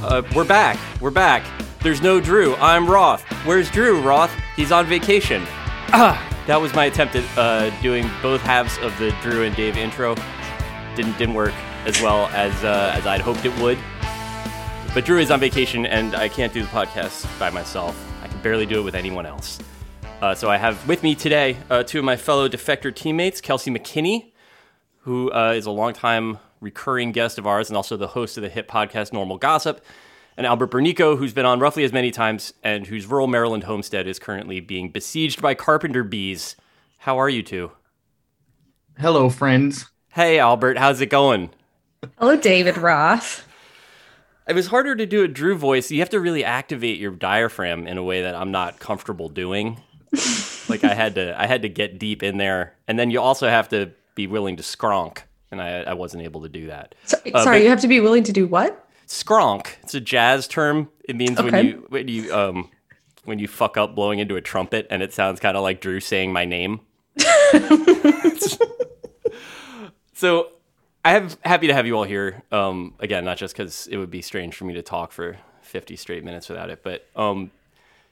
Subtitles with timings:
[0.00, 0.78] Uh, we're back.
[1.00, 1.44] We're back.
[1.82, 2.54] There's no Drew.
[2.56, 3.22] I'm Roth.
[3.44, 4.30] Where's Drew, Roth?
[4.54, 5.42] He's on vacation.
[5.92, 9.76] Ah, that was my attempt at uh, doing both halves of the Drew and Dave
[9.76, 10.14] intro.
[10.94, 11.52] Didn't didn't work
[11.84, 13.76] as well as uh, as I'd hoped it would.
[14.94, 17.96] But Drew is on vacation, and I can't do the podcast by myself.
[18.22, 19.58] I can barely do it with anyone else.
[20.22, 23.70] Uh, so I have with me today uh, two of my fellow defector teammates, Kelsey
[23.70, 24.32] McKinney,
[25.00, 28.48] who uh, is a longtime recurring guest of ours and also the host of the
[28.48, 29.84] hit podcast Normal Gossip,
[30.36, 34.06] and Albert Burneko, who's been on roughly as many times and whose rural Maryland homestead
[34.06, 36.56] is currently being besieged by carpenter bees.
[36.98, 37.72] How are you two?
[38.98, 39.86] Hello, friends.
[40.10, 41.50] Hey, Albert, how's it going?
[42.18, 43.46] Hello, David Roth.
[44.48, 45.90] It was harder to do a Drew voice.
[45.90, 49.80] You have to really activate your diaphragm in a way that I'm not comfortable doing.
[50.68, 53.48] like I had to, I had to get deep in there, and then you also
[53.48, 56.94] have to be willing to skronk, and I, I wasn't able to do that.
[57.04, 58.86] So, uh, sorry, you have to be willing to do what?
[59.06, 59.76] Skronk.
[59.82, 60.90] It's a jazz term.
[61.04, 61.50] It means okay.
[61.50, 62.70] when you when you um
[63.24, 66.00] when you fuck up blowing into a trumpet, and it sounds kind of like Drew
[66.00, 66.80] saying my name.
[70.14, 70.52] so
[71.04, 72.42] I am happy to have you all here.
[72.52, 75.96] Um, again, not just because it would be strange for me to talk for 50
[75.96, 77.50] straight minutes without it, but um,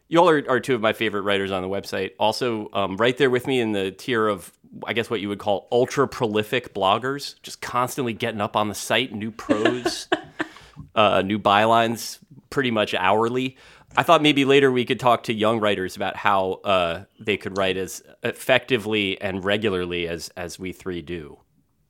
[0.09, 2.13] you all are, are, two of my favorite writers on the website.
[2.19, 4.53] Also, um, right there with me in the tier of,
[4.87, 8.75] I guess, what you would call ultra prolific bloggers, just constantly getting up on the
[8.75, 10.09] site, new prose,
[10.95, 12.19] uh, new bylines,
[12.51, 13.57] pretty much hourly.
[13.97, 17.57] I thought maybe later we could talk to young writers about how uh, they could
[17.57, 21.39] write as effectively and regularly as as we three do.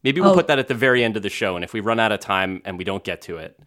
[0.04, 0.34] Maybe we'll oh.
[0.34, 2.20] put that at the very end of the show, and if we run out of
[2.20, 3.58] time and we don't get to it,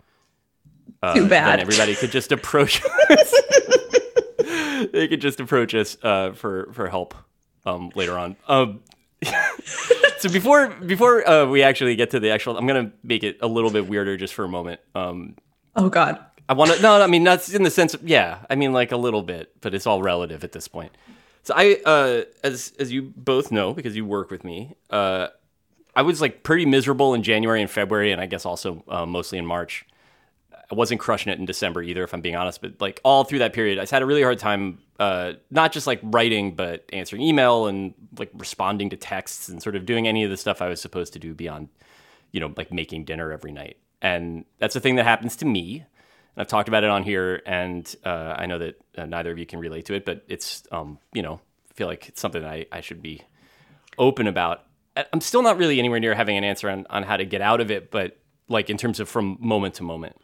[1.04, 1.48] uh, too bad.
[1.48, 2.82] Then everybody could just approach.
[4.86, 7.16] they could just approach us uh, for for help
[7.66, 8.36] um, later on.
[8.48, 8.82] Um,
[10.18, 13.48] so before before uh, we actually get to the actual, I'm gonna make it a
[13.48, 14.80] little bit weirder just for a moment.
[14.96, 15.36] Um,
[15.76, 16.24] oh God.
[16.48, 16.82] I want to.
[16.82, 17.94] No, I mean that's in the sense.
[17.94, 20.92] Of, yeah, I mean like a little bit, but it's all relative at this point.
[21.44, 25.28] So I, uh, as as you both know, because you work with me, uh,
[25.96, 29.38] I was like pretty miserable in January and February, and I guess also uh, mostly
[29.38, 29.86] in March.
[30.72, 32.62] I wasn't crushing it in December either, if I'm being honest.
[32.62, 35.88] But like all through that period, I had a really hard time, uh, not just
[35.88, 40.24] like writing, but answering email and like responding to texts and sort of doing any
[40.24, 41.70] of the stuff I was supposed to do beyond,
[42.32, 43.78] you know, like making dinner every night.
[44.02, 45.78] And that's a thing that happens to me.
[46.36, 49.40] And I've talked about it on here, and uh, I know that uh, neither of
[49.40, 51.42] you can relate to it, but it's, um, you know,
[51.72, 53.24] I feel like it's something I, I should be
[53.98, 54.64] open about.
[55.12, 57.60] I'm still not really anywhere near having an answer on, on how to get out
[57.60, 60.16] of it, but like in terms of from moment to moment.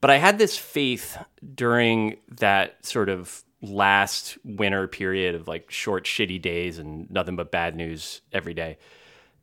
[0.00, 1.16] But I had this faith
[1.54, 7.50] during that sort of last winter period of like short, shitty days and nothing but
[7.50, 8.78] bad news every day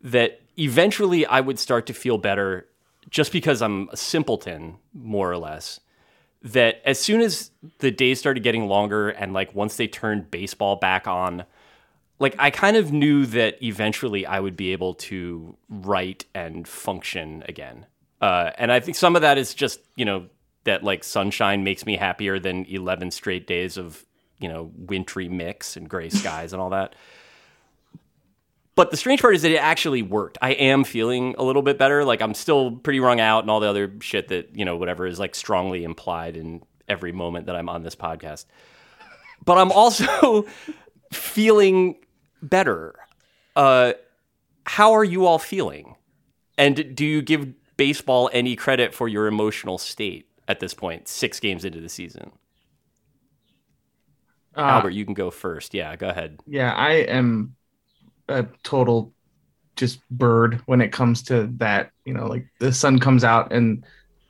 [0.04, 2.68] that eventually I would start to feel better
[3.10, 5.80] just because I'm a simpleton, more or less.
[6.44, 10.76] That as soon as the days started getting longer and like once they turned baseball
[10.76, 11.46] back on,
[12.20, 17.44] like I kind of knew that eventually I would be able to write and function
[17.48, 17.86] again.
[18.22, 20.28] Uh, and I think some of that is just, you know,
[20.64, 24.06] that like sunshine makes me happier than 11 straight days of
[24.40, 26.96] you know wintry mix and gray skies and all that.
[28.76, 30.40] But the strange part is that it actually worked.
[30.42, 32.04] I am feeling a little bit better.
[32.04, 35.06] Like i'm still pretty wrung out and all the other shit that you know whatever
[35.06, 38.46] is like strongly implied in every moment that i'm on this podcast.
[39.46, 40.46] But i'm also
[41.12, 41.98] feeling
[42.42, 42.96] better.
[43.56, 43.94] Uh
[44.66, 45.96] how are you all feeling?
[46.58, 51.40] And do you give baseball any credit for your emotional state at this point, six
[51.40, 52.32] games into the season?
[54.56, 55.74] Uh, Albert, you can go first.
[55.74, 56.40] Yeah, go ahead.
[56.46, 57.56] Yeah, I am
[58.28, 59.14] a total
[59.76, 61.92] just bird when it comes to that.
[62.06, 63.84] You know, like the sun comes out and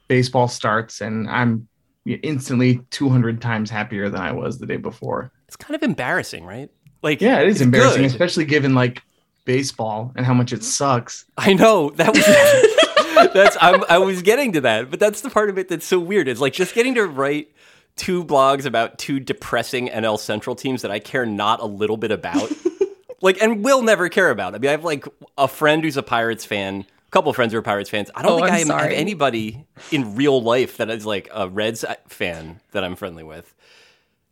[0.08, 1.68] baseball starts, and I'm
[2.06, 5.32] instantly 200 times happier than I was the day before.
[5.48, 6.70] It's kind of embarrassing, right?
[7.02, 8.12] Like, yeah, it is embarrassing, good.
[8.12, 9.02] especially given like
[9.46, 11.26] baseball and how much it sucks.
[11.38, 12.26] I know that was.
[13.14, 16.00] that's I'm, I was getting to that, but that's the part of it that's so
[16.00, 16.28] weird.
[16.28, 17.52] It's like just getting to write
[17.96, 22.12] two blogs about two depressing NL Central teams that I care not a little bit
[22.12, 22.52] about.
[23.22, 24.56] like, and will never care about.
[24.56, 25.06] I mean, I have like
[25.38, 28.10] a friend who's a Pirates fan, a couple of friends who are Pirates fans.
[28.16, 31.48] I don't oh, think I'm I have anybody in real life that is like a
[31.48, 33.54] Reds fan that I'm friendly with.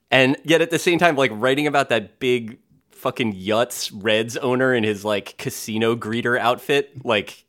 [0.09, 2.57] And yet at the same time, like writing about that big
[2.91, 7.45] fucking Yutz Reds owner in his like casino greeter outfit, like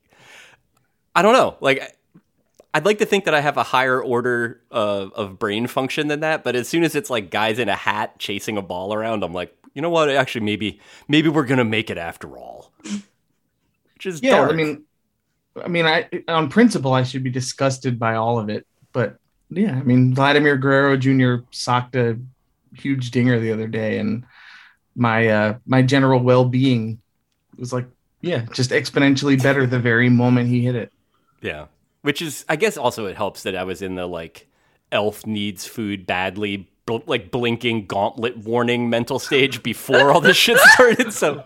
[1.15, 1.57] I don't know.
[1.61, 1.97] Like,
[2.75, 6.21] I'd like to think that I have a higher order of, of brain function than
[6.21, 9.23] that, but as soon as it's like guys in a hat chasing a ball around,
[9.23, 10.11] I'm like, you know what?
[10.11, 12.73] Actually, maybe maybe we're gonna make it after all.
[13.95, 14.37] Which is yeah.
[14.37, 14.53] Dark.
[14.53, 14.85] I mean,
[15.63, 19.17] I mean, I on principle, I should be disgusted by all of it, but
[19.51, 21.45] yeah, I mean Vladimir Guerrero Jr.
[21.51, 22.19] socked a
[22.75, 24.25] huge dinger the other day, and
[24.95, 27.01] my uh my general well being
[27.57, 27.87] was like,
[28.21, 30.93] yeah, just exponentially better the very moment he hit it.
[31.43, 31.67] Yeah.
[32.03, 34.49] Which is, I guess, also it helps that I was in the like,
[34.91, 40.59] elf needs food badly, bl- like blinking gauntlet warning mental stage before all this shit
[40.59, 41.13] started.
[41.13, 41.45] So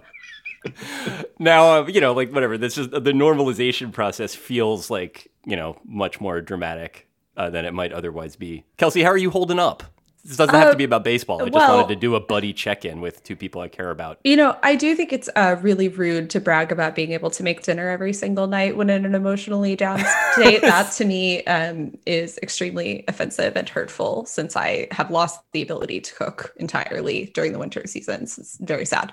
[1.38, 2.58] now, uh, you know, like whatever.
[2.58, 7.72] This is the normalization process feels like you know much more dramatic uh, than it
[7.72, 8.64] might otherwise be.
[8.76, 9.84] Kelsey, how are you holding up?
[10.26, 11.40] This doesn't have Uh, to be about baseball.
[11.40, 13.90] I just well- wanted to do a buddy check in with two people I care
[13.90, 14.18] about.
[14.24, 17.42] You know, I do think it's uh, really rude to brag about being able to
[17.42, 20.00] make dinner every single night when in an emotionally down
[20.32, 20.62] state.
[20.62, 26.00] that to me um, is extremely offensive and hurtful since I have lost the ability
[26.00, 28.38] to cook entirely during the winter seasons.
[28.38, 29.12] It's very sad.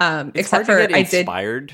[0.00, 0.96] Um, It's except for I did.
[1.14, 1.72] inspired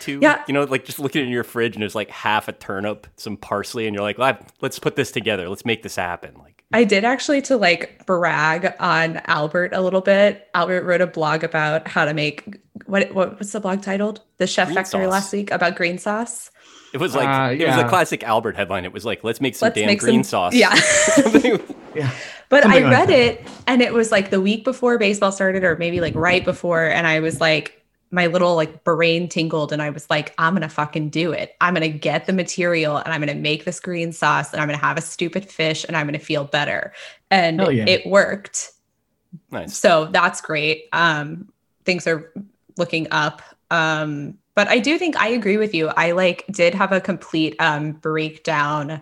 [0.00, 0.42] to, Yeah.
[0.46, 3.36] you know, like just looking in your fridge and there's like half a turnip, some
[3.36, 5.48] parsley, and you're like, "Well, let's put this together.
[5.48, 6.34] Let's make this happen.
[6.38, 10.48] Like, I did actually to like brag on Albert a little bit.
[10.54, 14.20] Albert wrote a blog about how to make what what was the blog titled?
[14.38, 15.10] The Chef Green Factory sauce.
[15.12, 16.50] last week about green sauce.
[16.92, 18.84] It was like Uh, it was a classic Albert headline.
[18.84, 20.74] It was like, "Let's make some Let's damn make green some sauce." Yeah.
[21.94, 22.10] Yeah,
[22.48, 23.16] But Something I read that.
[23.16, 26.84] it and it was like the week before baseball started, or maybe like right before.
[26.84, 27.83] And I was like,
[28.14, 31.56] my little like brain tingled and I was like, I'm gonna fucking do it.
[31.60, 34.78] I'm gonna get the material and I'm gonna make this green sauce and I'm gonna
[34.78, 36.92] have a stupid fish and I'm gonna feel better.
[37.32, 37.86] And yeah.
[37.88, 38.70] it worked.
[39.50, 39.76] nice.
[39.76, 40.84] So that's great.
[40.92, 41.48] Um,
[41.84, 42.32] things are
[42.76, 43.42] looking up.
[43.72, 45.88] Um, but I do think I agree with you.
[45.88, 49.00] I like did have a complete um breakdown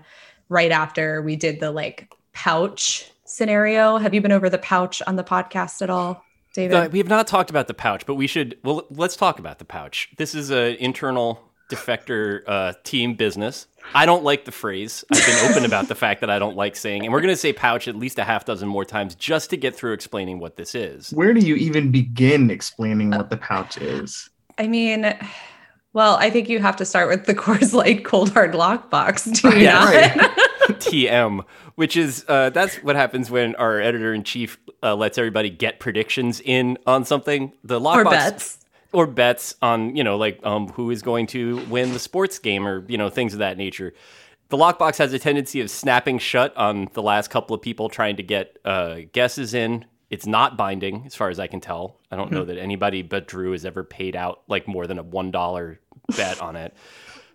[0.49, 3.99] right after we did the like pouch scenario.
[3.99, 6.77] Have you been over the pouch on the podcast at all, David?
[6.77, 8.59] Uh, we have not talked about the pouch, but we should.
[8.63, 10.11] Well, let's talk about the pouch.
[10.19, 11.41] This is an internal
[11.71, 13.67] defector uh, team business.
[13.95, 15.05] I don't like the phrase.
[15.13, 17.37] I've been open about the fact that I don't like saying, and we're going to
[17.41, 20.57] say pouch at least a half dozen more times just to get through explaining what
[20.57, 21.11] this is.
[21.13, 24.29] where do you even begin explaining what the pouch is?
[24.59, 25.17] I mean,
[25.95, 29.41] well, I think you have to start with the Coors Light Cold Hard Lockbox.
[29.41, 29.95] Do you Yeah, not?
[29.95, 30.39] right.
[30.85, 31.45] TM,
[31.75, 35.81] which is uh, that's what happens when our editor in chief uh, lets everybody get
[35.81, 37.53] predictions in on something.
[37.65, 38.59] The lockbox or bets.
[38.93, 42.67] or bets on you know like um, who is going to win the sports game
[42.67, 43.95] or you know things of that nature.
[44.49, 48.17] The lockbox has a tendency of snapping shut on the last couple of people trying
[48.17, 49.87] to get uh, guesses in.
[50.11, 51.99] It's not binding, as far as I can tell.
[52.11, 55.03] I don't know that anybody but Drew has ever paid out like more than a
[55.03, 55.81] one dollar
[56.17, 56.75] bet on it.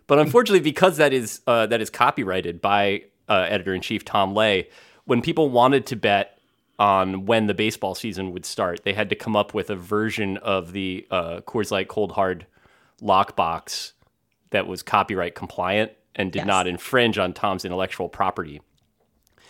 [0.06, 4.34] But unfortunately, because that is uh, that is copyrighted by uh, editor in chief Tom
[4.34, 4.68] Ley,
[5.04, 6.38] when people wanted to bet
[6.78, 10.36] on when the baseball season would start, they had to come up with a version
[10.38, 12.46] of the uh, Coors Light Cold Hard
[13.02, 13.92] lockbox
[14.50, 16.46] that was copyright compliant and did Yes.
[16.46, 18.60] not infringe on Tom's intellectual property.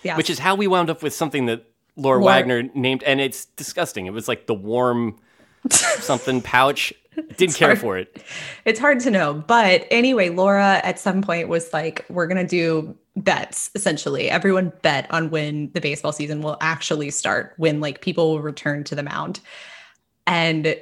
[0.03, 0.17] Yes.
[0.17, 1.65] Which is how we wound up with something that
[1.97, 4.07] Laura Laura- Wagner named, and it's disgusting.
[4.07, 5.17] It was like the warm
[5.71, 6.93] something pouch.
[7.37, 7.79] Didn't care hard.
[7.81, 8.23] for it.
[8.65, 9.35] It's hard to know.
[9.35, 14.31] But anyway, Laura at some point was like, we're going to do bets essentially.
[14.31, 18.85] Everyone bet on when the baseball season will actually start, when like people will return
[18.85, 19.41] to the mound.
[20.27, 20.77] And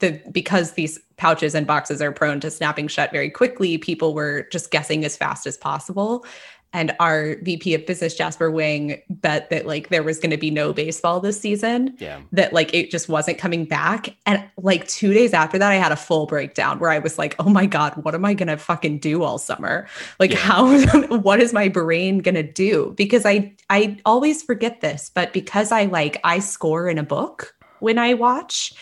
[0.00, 4.48] the because these pouches and boxes are prone to snapping shut very quickly, people were
[4.50, 6.24] just guessing as fast as possible.
[6.72, 10.50] And our VP of business, Jasper Wang, bet that like there was going to be
[10.50, 12.20] no baseball this season Yeah.
[12.32, 14.14] that like it just wasn't coming back.
[14.26, 17.34] And like two days after that, I had a full breakdown where I was like,
[17.38, 19.86] oh my God, what am I gonna fucking do all summer?
[20.20, 20.38] Like, Yeah.
[20.38, 20.78] how
[21.20, 22.92] what is my brain gonna do?
[22.96, 27.54] Because I I always forget this, but because I like I score in a book
[27.80, 28.74] when I watch.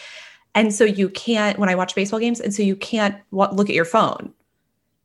[0.56, 3.74] And so you can't when I watch baseball games, and so you can't look at
[3.74, 4.32] your phone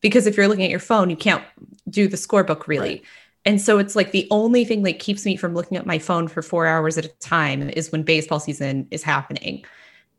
[0.02, 1.44] because if you're looking at your phone, you can't
[1.90, 2.90] do the scorebook really.
[2.90, 3.04] Right.
[3.46, 6.28] And so it's like the only thing that keeps me from looking at my phone
[6.28, 9.64] for four hours at a time is when baseball season is happening.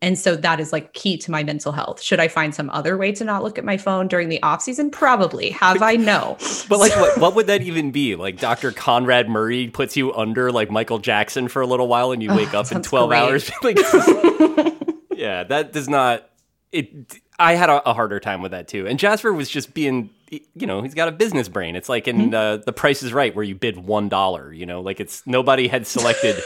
[0.02, 2.00] And so that is like key to my mental health.
[2.00, 4.62] Should I find some other way to not look at my phone during the off
[4.62, 4.90] season?
[4.90, 5.50] Probably.
[5.50, 5.96] Have I?
[5.96, 6.38] No.
[6.70, 8.16] But like, what, what would that even be?
[8.16, 8.72] Like, Dr.
[8.72, 12.36] Conrad Murray puts you under like Michael Jackson for a little while, and you Oh,
[12.36, 13.18] wake up in twelve great.
[13.18, 13.50] hours.
[13.62, 13.76] like,
[15.14, 16.30] yeah, that does not.
[16.72, 17.18] It.
[17.40, 18.86] I had a, a harder time with that too.
[18.86, 21.74] And Jasper was just being, you know, he's got a business brain.
[21.74, 22.34] It's like in Mm-hmm.
[22.34, 24.52] uh, The Price is Right, where you bid one dollar.
[24.52, 26.36] You know, like it's nobody had selected.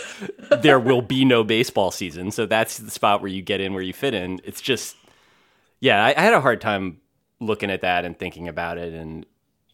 [0.62, 3.82] there will be no baseball season, so that's the spot where you get in, where
[3.82, 4.40] you fit in.
[4.44, 4.96] It's just,
[5.80, 7.00] yeah, I, I had a hard time
[7.40, 8.94] looking at that and thinking about it.
[8.94, 9.26] And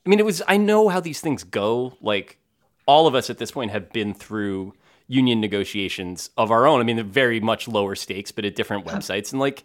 [0.05, 1.97] I mean, it was, I know how these things go.
[2.01, 2.39] Like,
[2.87, 4.75] all of us at this point have been through
[5.07, 6.81] union negotiations of our own.
[6.81, 9.33] I mean, they're very much lower stakes, but at different websites.
[9.33, 9.63] And like,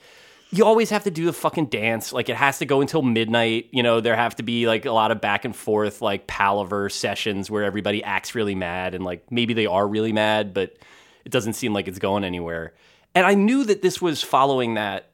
[0.55, 2.13] you always have to do the fucking dance.
[2.13, 3.69] Like it has to go until midnight.
[3.71, 6.89] You know, there have to be like a lot of back and forth, like palaver
[6.89, 10.77] sessions where everybody acts really mad and like maybe they are really mad, but
[11.25, 12.73] it doesn't seem like it's going anywhere.
[13.13, 15.11] And I knew that this was following that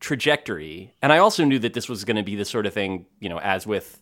[0.00, 0.92] trajectory.
[1.02, 3.28] And I also knew that this was going to be the sort of thing, you
[3.28, 4.00] know, as with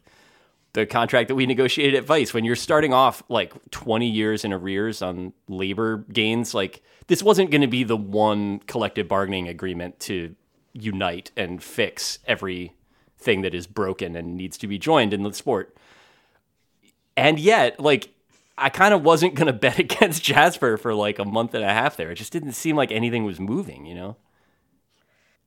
[0.72, 4.52] the contract that we negotiated at Vice, when you're starting off like 20 years in
[4.52, 10.00] arrears on labor gains, like this wasn't going to be the one collective bargaining agreement
[10.00, 10.34] to
[10.72, 15.76] unite and fix everything that is broken and needs to be joined in the sport.
[17.16, 18.10] And yet, like,
[18.58, 21.68] I kind of wasn't going to bet against Jasper for like a month and a
[21.72, 22.10] half there.
[22.10, 24.16] It just didn't seem like anything was moving, you know?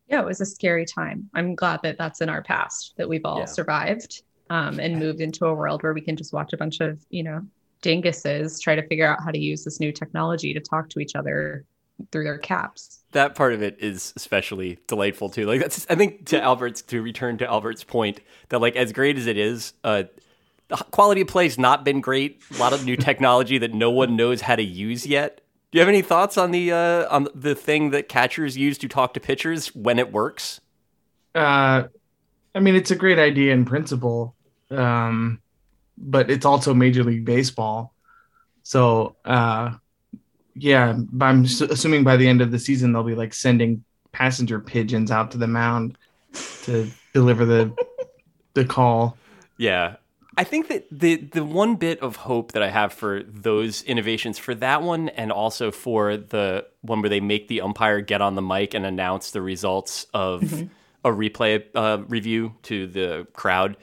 [0.08, 1.30] Yeah, it was a scary time.
[1.34, 3.46] I'm glad that that's in our past, that we've all Yeah.
[3.46, 7.04] survived um, and moved into a world where we can just watch a bunch of,
[7.10, 7.42] you know,
[7.82, 11.16] dinguses try to figure out how to use this new technology to talk to each
[11.16, 11.66] other
[12.12, 13.04] through their caps.
[13.12, 15.46] that part of it is especially delightful too.
[15.46, 19.18] Like that's I think to Albert's to return to Albert's point that like as great
[19.18, 20.04] as it is, uh
[20.68, 22.42] the quality of play's not been great.
[22.56, 25.42] A lot of new technology that no one knows how to use yet.
[25.72, 28.88] Do you have any thoughts on the uh on the thing that catchers use to
[28.88, 30.60] talk to pitchers when it works?
[31.34, 31.84] Uh,
[32.54, 34.36] I mean, it's a great idea in principle,
[34.72, 35.42] um,
[35.98, 37.94] but it's also Major League Baseball.
[38.64, 39.74] So, uh,
[40.56, 45.12] yeah, I'm assuming by the end of the season they'll be like sending passenger pigeons
[45.12, 45.98] out to the mound
[46.64, 47.76] to deliver the
[48.54, 49.18] the call.
[49.58, 49.98] Yeah.
[50.38, 54.38] I think that the the one bit of hope that I have for those innovations
[54.38, 58.36] for that one and also for the one where they make the umpire get on
[58.36, 60.44] the mic and announce the results of
[61.06, 63.78] a replay uh, review to the crowd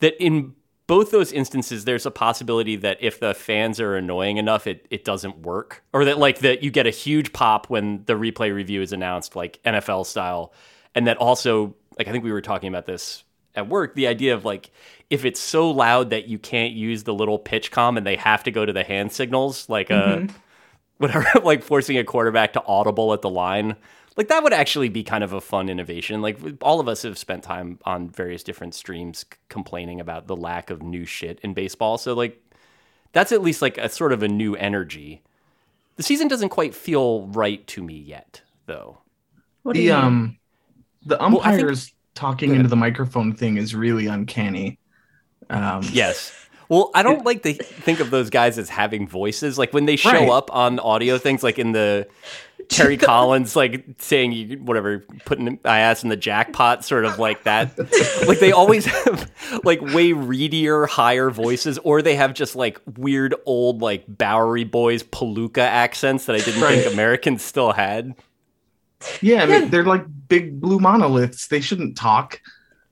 [0.00, 0.54] that in
[0.88, 5.04] both those instances there's a possibility that if the fans are annoying enough it, it
[5.04, 8.82] doesn't work or that like that you get a huge pop when the replay review
[8.82, 10.52] is announced like NFL style.
[10.96, 13.22] And that also like I think we were talking about this
[13.54, 14.70] at work the idea of like
[15.10, 18.50] if it's so loud that you can't use the little PitchCom and they have to
[18.50, 20.22] go to the hand signals like uh
[20.96, 23.76] whatever like forcing a quarterback to audible at the line
[24.18, 26.20] like that would actually be kind of a fun innovation.
[26.20, 30.36] Like all of us have spent time on various different streams c- complaining about the
[30.36, 31.96] lack of new shit in baseball.
[31.96, 32.38] So like
[33.12, 35.22] that's at least like a sort of a new energy.
[35.96, 38.98] The season doesn't quite feel right to me yet though.
[39.62, 40.36] What do The you um,
[41.06, 44.78] the I think- umpires talking into the microphone thing is really uncanny.
[45.50, 46.32] Um, Yes.
[46.68, 49.56] Well, I don't like to think of those guys as having voices.
[49.58, 50.28] Like when they show Right.
[50.28, 52.06] up on audio things, like in the
[52.68, 57.44] Terry Collins, like saying you whatever, putting my ass in the jackpot, sort of like
[57.44, 57.78] that.
[58.28, 59.30] like they always have
[59.64, 65.02] like way readier, higher voices, or they have just like weird old like Bowery Boys
[65.02, 66.82] palooka accents that I didn't Right.
[66.82, 68.14] think Americans still had.
[69.22, 71.46] yeah, I mean, they're like big blue monoliths.
[71.46, 72.42] They shouldn't talk.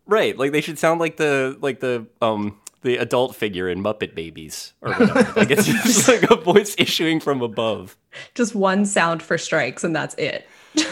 [0.06, 2.56] Right, like they should sound like the like the um
[2.86, 5.32] the adult figure in Muppet Babies or whatever.
[5.38, 7.96] like it's just like a voice issuing from above.
[8.34, 10.48] Just one sound for strikes and that's it.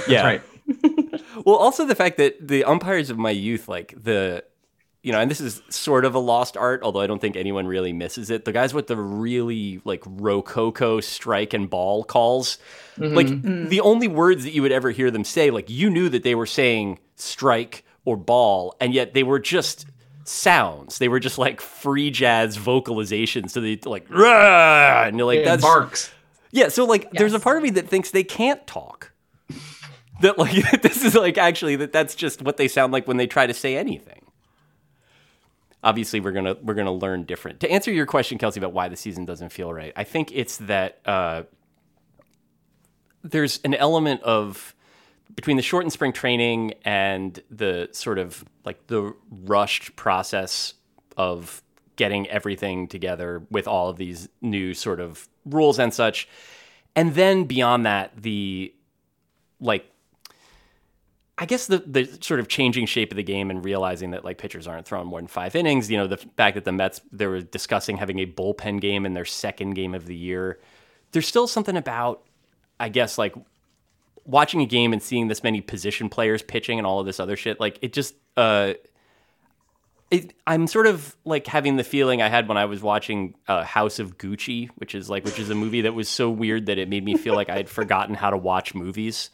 [0.09, 0.25] Yeah.
[0.25, 0.43] Right.
[1.45, 4.45] Well, also the fact that the umpires of my youth, like the,
[5.03, 7.67] you know, and this is sort of a lost art, although I don't think anyone
[7.67, 8.45] really misses it.
[8.45, 12.59] The guys with the really like rococo strike and ball calls,
[12.97, 13.15] mm-hmm.
[13.15, 13.69] like mm-hmm.
[13.69, 16.37] the only words that you would ever hear them say, like you knew that they
[16.37, 19.87] were saying strike or ball, and yet they were just
[20.25, 20.99] sounds.
[20.99, 23.51] They were just like free jazz vocalizations.
[23.51, 26.11] So they like, "Rah!" and you're like, Yeah, that's barks.
[26.51, 29.13] yeah, so like there's a part of me that thinks they can't talk.
[30.21, 33.27] That like this is like actually that that's just what they sound like when they
[33.27, 34.21] try to say anything.
[35.83, 37.61] Obviously, we're gonna we're gonna learn different.
[37.61, 40.57] To answer your question, Kelsey, about why the season doesn't feel right, I think it's
[40.59, 41.43] that uh,
[43.23, 44.74] there's an element of
[45.37, 50.75] between the shortened spring training and the sort of like the rushed process
[51.17, 51.63] of
[51.97, 56.29] getting everything together with all of these new sort of rules and such.
[56.97, 58.75] And then beyond that, the
[59.61, 59.91] like
[61.37, 64.39] I guess the the sort of changing shape of the game and realizing that like
[64.39, 65.91] pitchers aren't throwing more than five innings.
[65.91, 69.15] You know, the fact that the Mets they were discussing having a bullpen game in
[69.15, 70.61] their second game of the year.
[71.11, 72.25] There's still something about,
[72.81, 73.35] I guess, like
[74.25, 77.37] watching a game and seeing this many position players pitching and all of this other
[77.37, 77.61] shit.
[77.61, 78.75] Like it just, uh,
[80.11, 83.65] it, I'm sort of like having the feeling I had when I was watching uh,
[83.65, 86.79] House of Gucci, which is like which is a movie that was so weird that
[86.79, 89.31] it made me feel like I had forgotten how to watch movies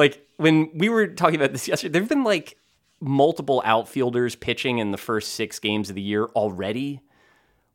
[0.00, 2.56] like when we were talking about this yesterday, there've been like
[3.00, 7.02] multiple outfielders pitching in the first six games of the year already.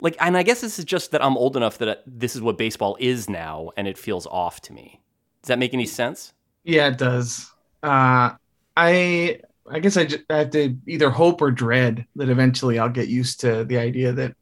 [0.01, 2.57] Like, and I guess this is just that I'm old enough that this is what
[2.57, 4.99] baseball is now, and it feels off to me.
[5.45, 6.33] Does that make any sense?
[6.63, 7.51] Yeah, it does.
[7.83, 8.31] Uh,
[8.75, 12.89] I I guess I, just, I have to either hope or dread that eventually I'll
[12.89, 14.35] get used to the idea that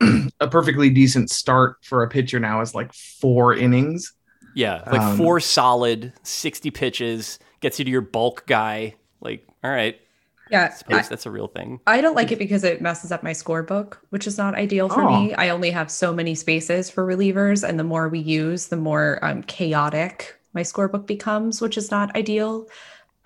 [0.40, 4.12] a perfectly decent start for a pitcher now is like four innings.
[4.54, 8.94] Yeah, like Um, four solid, 60 pitches, gets you to your bulk guy.
[9.20, 9.98] Like, all right,
[10.50, 10.68] Yeah.
[10.70, 11.80] I suppose that's a real thing.
[11.86, 15.02] I don't like it because it messes up my scorebook, which is not ideal for
[15.02, 15.20] Oh.
[15.22, 15.34] me.
[15.34, 19.18] I only have so many spaces for relievers, and the more we use, the more
[19.22, 22.66] um, chaotic my scorebook becomes, which is not ideal.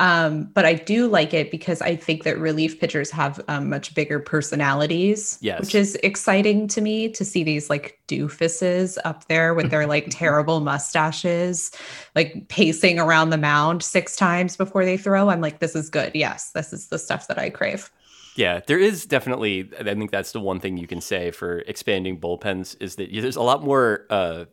[0.00, 3.94] Um, but I do like it because I think that relief pitchers have um, much
[3.94, 5.60] bigger personalities, Yes.
[5.60, 10.06] which is exciting to me to see these like doofuses up there with their like
[10.10, 11.72] terrible mustaches,
[12.14, 15.30] like pacing around the mound six times before they throw.
[15.30, 16.12] I'm like, this is good.
[16.14, 17.90] Yes, this is the stuff that I crave.
[18.36, 19.68] Yeah, there is definitely.
[19.80, 23.34] I think that's the one thing you can say for expanding bullpens is that there's
[23.34, 24.44] a lot more, uh,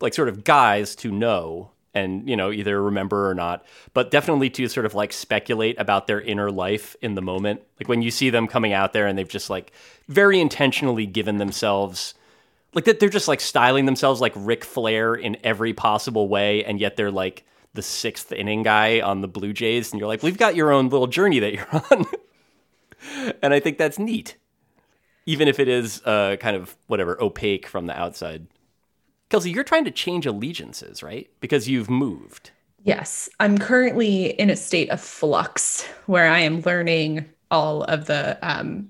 [0.00, 4.50] like, sort of guys to know and you know either remember or not, but definitely
[4.50, 7.62] to sort of like speculate about their inner life in the moment.
[7.80, 9.72] Like when you see them coming out there and they've just like
[10.08, 12.14] very intentionally given themselves.
[12.72, 16.80] Like that, they're just like styling themselves like Ric Flair in every possible way, and
[16.80, 20.36] yet they're like the sixth inning guy on the Blue Jays, and you're like, we've
[20.36, 22.04] got your own little journey that you're on
[23.42, 24.36] and I think that's neat,
[25.26, 28.46] even if it is uh, kind of whatever opaque from the outside.
[29.34, 31.28] Kelsey, you're trying to change allegiances, right?
[31.40, 32.52] Because you've moved.
[32.84, 38.38] Yes, I'm currently in a state of flux where I am learning all of the
[38.48, 38.88] um,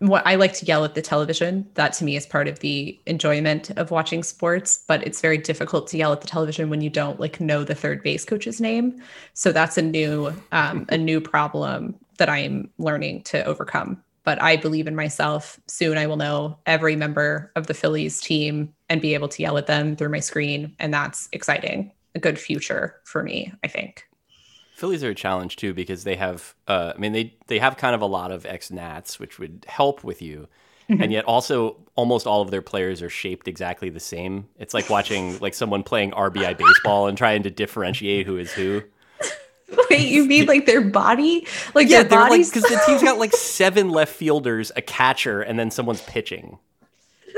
[0.00, 1.66] what I like to yell at the television.
[1.76, 5.86] That to me is part of the enjoyment of watching sports, but it's very difficult
[5.86, 9.00] to yell at the television when you don't like know the third base coach's name.
[9.32, 14.02] So that's a new um, a new problem that I am learning to overcome.
[14.24, 15.58] But I believe in myself.
[15.68, 19.58] Soon I will know every member of the Phillies team and be able to yell
[19.58, 24.08] at them through my screen, and that's exciting a good future for me, I think.
[24.74, 27.94] Phillies are a challenge too because they have, uh, I mean, they they have kind
[27.94, 30.48] of a lot of ex Nats, which would help with you,
[30.88, 34.48] and yet also almost all of their players are shaped exactly the same.
[34.58, 38.82] It's like watching like someone playing RBI baseball and trying to differentiate who is who.
[39.90, 41.46] Wait, you mean like their body?
[41.74, 42.50] Like Yeah, their like bodies?
[42.50, 46.58] because the team's got like seven left fielders, a catcher, and then someone's pitching.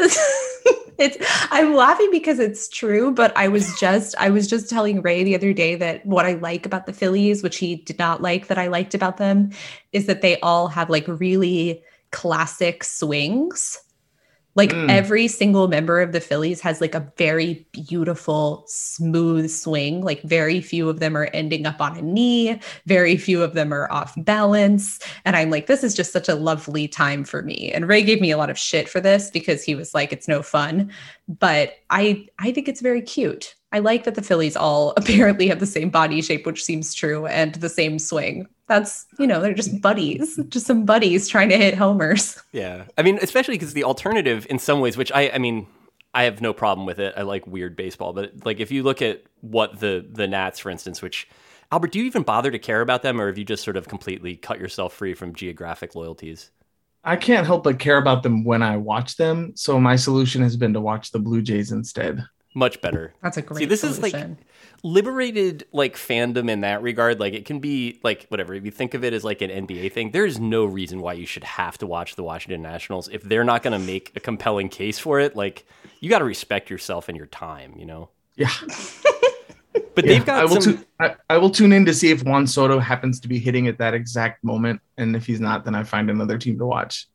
[0.99, 1.17] it's
[1.51, 5.35] I'm laughing because it's true, but I was just I was just telling Ray the
[5.35, 8.59] other day that what I like about the Phillies, which he did not like that
[8.59, 9.51] I liked about them,
[9.93, 13.79] is that they all have like really classic swings.
[14.59, 14.91] Like Mm.
[14.91, 20.03] every single member of the Phillies has like a very beautiful, smooth swing.
[20.03, 23.73] Like very few of them are ending up on a knee, very few of them
[23.73, 24.99] are off balance.
[25.25, 27.71] And I'm like, this is just such a lovely time for me.
[27.73, 30.29] And Ray gave me a lot of shit for this because he was like, it's
[30.29, 30.91] no fun.
[31.29, 33.55] But I I think it's very cute.
[33.71, 37.27] I like that the Phillies all apparently have the same body shape, which seems true,
[37.27, 38.49] and the same swing.
[38.69, 42.41] That's, you know, they're just buddies, just some buddies trying to hit homers.
[42.53, 45.67] Yeah, I mean, especially because the alternative, in some ways, which I, I mean,
[46.15, 47.15] I have no problem with it.
[47.17, 50.71] I like weird baseball, but like if you look at what the the Nats, for
[50.71, 51.29] instance, which
[51.71, 53.89] Albert, do you even bother to care about them, or have you just sort of
[53.89, 56.51] completely cut yourself free from geographic loyalties?
[57.05, 59.53] I can't help but care about them when I watch them.
[59.55, 62.27] So my solution has been to watch the Blue Jays instead.
[62.55, 63.15] Much better.
[63.23, 64.39] That's a great See, this is like solution.
[64.83, 67.21] Liberated like fandom in that regard.
[67.21, 68.55] Like it can be like whatever.
[68.55, 71.15] If you think of it as like an NBA thing, there is no reason why
[71.15, 74.21] you should have to watch the Washington Nationals if they're not going to make a
[74.21, 75.35] compelling case for it.
[75.37, 75.65] Like
[76.01, 78.11] you got to respect yourself and your time, you know.
[78.37, 78.51] Yeah,
[79.95, 80.61] But Yeah, they've got I will.
[80.61, 80.79] some.
[80.79, 83.67] tu- I, I will tune in to see if Juan Soto happens to be hitting
[83.69, 87.07] at that exact moment, and if he's not, then I find another team to watch.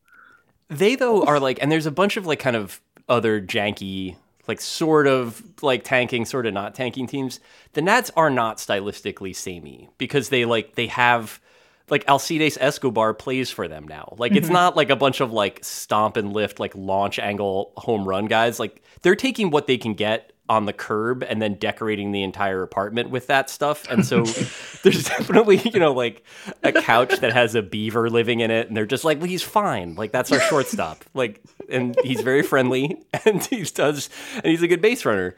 [0.70, 4.18] They though are like, and there's a bunch of like kind of other janky,
[4.48, 7.40] like sort of like tanking, sort of not tanking teams.
[7.74, 11.40] The Nats are not stylistically samey because they like they have
[11.90, 14.16] like Alcides Escobar plays for them now.
[14.18, 14.54] Like it's mm-hmm.
[14.54, 18.60] not like a bunch of like stomp and lift like launch angle home run guys.
[18.60, 22.64] Like they're taking what they can get on the curb and then decorating the entire
[22.64, 23.88] apartment with that stuff.
[23.90, 24.24] And so
[24.84, 26.24] there's definitely, you know, like
[26.64, 29.44] a couch that has a beaver living in it and they're just like, well, he's
[29.44, 29.96] fine.
[29.96, 31.06] Like that's our shortstop.
[31.14, 31.42] Like
[31.74, 35.36] and he's very friendly and he does and he's a good base runner.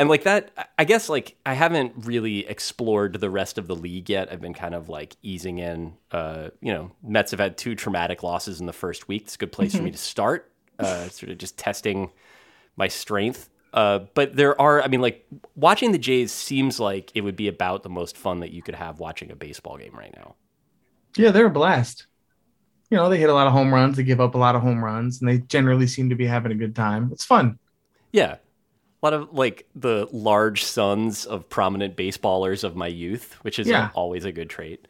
[0.00, 4.08] And like that, I guess like I haven't really explored the rest of the league
[4.08, 4.32] yet.
[4.32, 5.94] I've been kind of like easing in.
[6.12, 9.22] Uh, you know, Mets have had two traumatic losses in the first week.
[9.22, 10.52] It's a good place for me to start.
[10.78, 12.12] Uh, sort of just testing
[12.76, 13.50] my strength.
[13.74, 17.48] Uh, but there are, I mean, like watching the Jays seems like it would be
[17.48, 20.36] about the most fun that you could have watching a baseball game right now.
[21.16, 22.06] Yeah, they're a blast.
[22.90, 24.62] You know, they hit a lot of home runs, they give up a lot of
[24.62, 27.10] home runs, and they generally seem to be having a good time.
[27.12, 27.58] It's fun.
[28.12, 28.36] Yeah.
[29.02, 33.68] A lot of like the large sons of prominent baseballers of my youth, which is
[33.68, 33.90] Yeah.
[33.94, 34.88] always a good trait.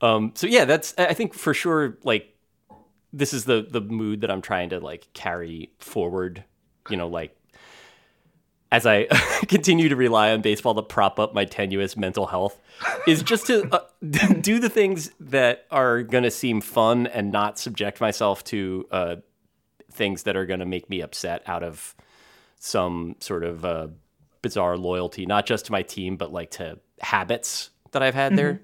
[0.00, 1.96] Um, so yeah, that's I think for sure.
[2.02, 2.34] Like
[3.12, 6.44] this is the the mood that I'm trying to like carry forward.
[6.90, 7.34] You know, like
[8.72, 9.04] as I
[9.48, 12.60] continue to rely on baseball to prop up my tenuous mental health,
[13.06, 13.80] is just to uh,
[14.40, 19.16] do the things that are going to seem fun and not subject myself to uh,
[19.92, 21.94] things that are going to make me upset out of
[22.58, 23.88] some sort of uh,
[24.42, 28.36] bizarre loyalty, not just to my team, but like to habits that I've had mm-hmm.
[28.36, 28.60] there.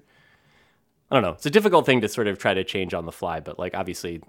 [1.11, 1.31] I don't know.
[1.31, 3.75] It's a difficult thing to sort of try to change on the fly, but like
[3.75, 4.21] obviously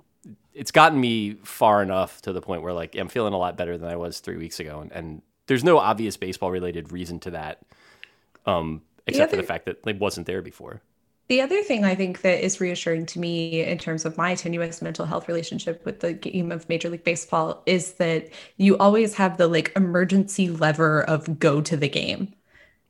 [0.52, 3.78] it's gotten me far enough to the point where like I'm feeling a lot better
[3.78, 7.30] than I was three weeks ago, and, and there's no obvious baseball related reason to
[7.32, 7.60] that,
[8.46, 10.80] um, except the other, for the fact that it wasn't there before.
[11.28, 14.82] The other thing I think that is reassuring to me in terms of my tenuous
[14.82, 18.28] mental health relationship with the game of Major League Baseball is that
[18.58, 22.34] you always have the like emergency lever of go to the game.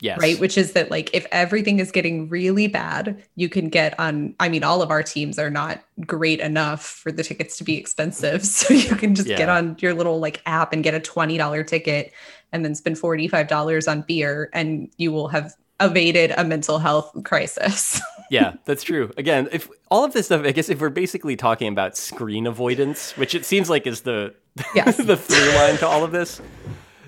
[0.00, 0.18] Yes.
[0.20, 0.38] Right.
[0.38, 4.34] Which is that, like, if everything is getting really bad, you can get on.
[4.40, 7.78] I mean, all of our teams are not great enough for the tickets to be
[7.78, 8.44] expensive.
[8.54, 9.38] So you can just yeah.
[9.38, 12.12] get on your little like app and get a $20 ticket
[12.54, 18.00] and then spend $45 on beer and you will have evaded a mental health crisis.
[18.30, 19.12] yeah, that's true.
[19.16, 23.16] Again, if all of this stuff, I guess if we're basically talking about screen avoidance,
[23.16, 24.34] which it seems like is the
[24.74, 24.96] yes.
[24.96, 26.40] the through line to all of this.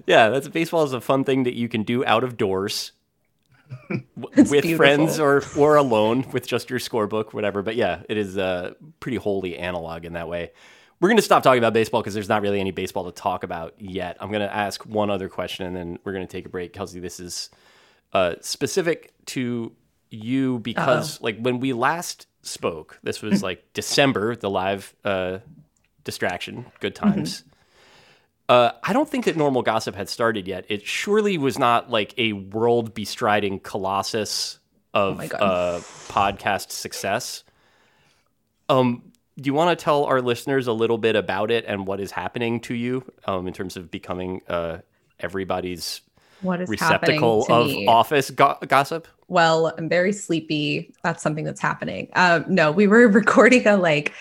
[0.06, 2.92] Yeah, that's baseball is a fun thing that you can do out of doors
[4.16, 4.76] with beautiful.
[4.76, 7.62] friends or or alone with just your scorebook, whatever.
[7.62, 10.50] But yeah, it is uh, pretty wholly analog in that way.
[11.00, 13.44] We're going to stop talking about baseball because there's not really any baseball to talk
[13.44, 14.16] about yet.
[14.20, 16.72] I'm going to ask one other question and then we're going to take a break.
[16.72, 17.50] Kelsey, this is
[18.12, 19.72] uh, specific to
[20.10, 21.24] you because, Uh-oh.
[21.24, 25.38] like, when we last spoke, this was like December, the live uh,
[26.04, 27.12] distraction, good mm-hmm.
[27.12, 27.40] times.
[27.40, 27.50] Mm-hmm.
[28.48, 30.66] Uh, I don't think that normal gossip had started yet.
[30.68, 34.60] It surely was not like a world bestriding colossus
[34.94, 37.42] of oh uh, podcast success.
[38.68, 42.00] Um, do you want to tell our listeners a little bit about it and what
[42.00, 44.78] is happening to you um, in terms of becoming uh,
[45.20, 46.00] everybody's
[46.40, 47.86] what is receptacle of me?
[47.86, 49.06] office go- gossip?
[49.28, 50.94] Well, I'm very sleepy.
[51.02, 52.08] That's something that's happening.
[52.14, 54.14] Um, no, we were recording a like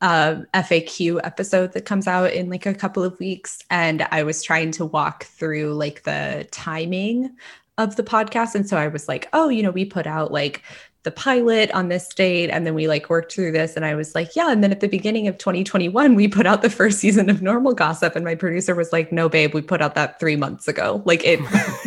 [0.00, 4.42] uh, FAQ episode that comes out in like a couple of weeks, and I was
[4.42, 7.30] trying to walk through like the timing
[7.78, 8.54] of the podcast.
[8.54, 10.62] And so I was like, oh, you know, we put out like
[11.04, 14.14] the pilot on this date and then we like worked through this and i was
[14.14, 17.28] like yeah and then at the beginning of 2021 we put out the first season
[17.28, 20.36] of normal gossip and my producer was like no babe we put out that three
[20.36, 21.02] months ago.
[21.04, 21.40] Like it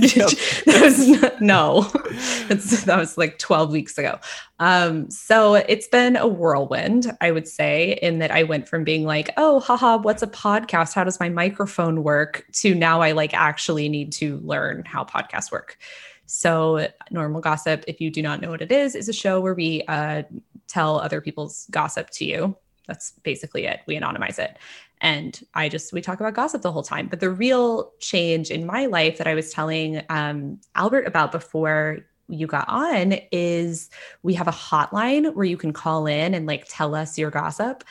[0.66, 1.92] that was no.
[2.48, 4.20] It's, that was like 12 weeks ago
[4.60, 9.04] um so it's been a whirlwind i would say in that i went from being
[9.04, 13.34] like oh haha what's a podcast how does my microphone work to now i like
[13.34, 15.78] actually need to learn how podcasts work
[16.26, 19.54] so, Normal Gossip, if you do not know what it is, is a show where
[19.54, 20.24] we uh,
[20.68, 22.56] tell other people's gossip to you.
[22.88, 23.82] That's basically it.
[23.88, 24.58] We anonymize it.
[25.02, 27.08] And I just, we talk about gossip the whole time.
[27.08, 32.00] But the real change in my life that I was telling um, Albert about before
[32.28, 33.90] you got on is
[34.24, 37.84] we have a hotline where you can call in and like tell us your gossip.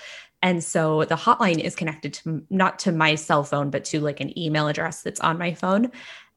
[0.43, 4.21] And so the hotline is connected to not to my cell phone, but to like
[4.21, 5.91] an email address that's on my phone.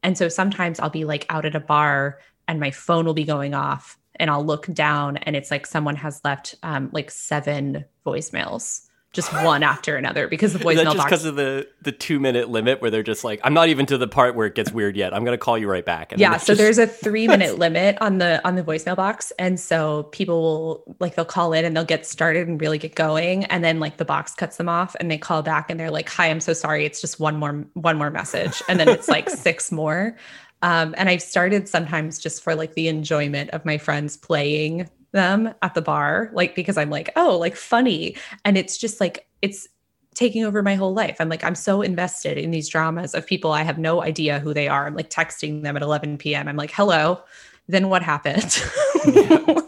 [0.03, 3.25] And so sometimes I'll be like out at a bar and my phone will be
[3.25, 7.85] going off and I'll look down and it's like someone has left um, like seven
[8.05, 12.49] voicemails just one after another because the voicemail just because of the the two minute
[12.49, 14.95] limit where they're just like i'm not even to the part where it gets weird
[14.95, 15.13] yet.
[15.13, 16.11] I'm gonna call you right back.
[16.11, 16.57] And yeah so just...
[16.59, 19.31] there's a three minute limit on the on the voicemail box.
[19.39, 22.95] And so people will like they'll call in and they'll get started and really get
[22.95, 23.45] going.
[23.45, 26.09] And then like the box cuts them off and they call back and they're like
[26.09, 26.85] hi i'm so sorry.
[26.85, 28.61] It's just one more one more message.
[28.69, 30.15] And then it's like six more.
[30.63, 35.53] Um, and I've started sometimes just for like the enjoyment of my friends playing them
[35.61, 38.15] at the bar, like because I'm like, oh, like funny.
[38.45, 39.67] And it's just like, it's
[40.15, 41.17] taking over my whole life.
[41.19, 44.53] I'm like, I'm so invested in these dramas of people I have no idea who
[44.53, 44.87] they are.
[44.87, 46.47] I'm like texting them at 11 p.m.
[46.47, 47.21] I'm like, hello.
[47.67, 48.63] Then what happened?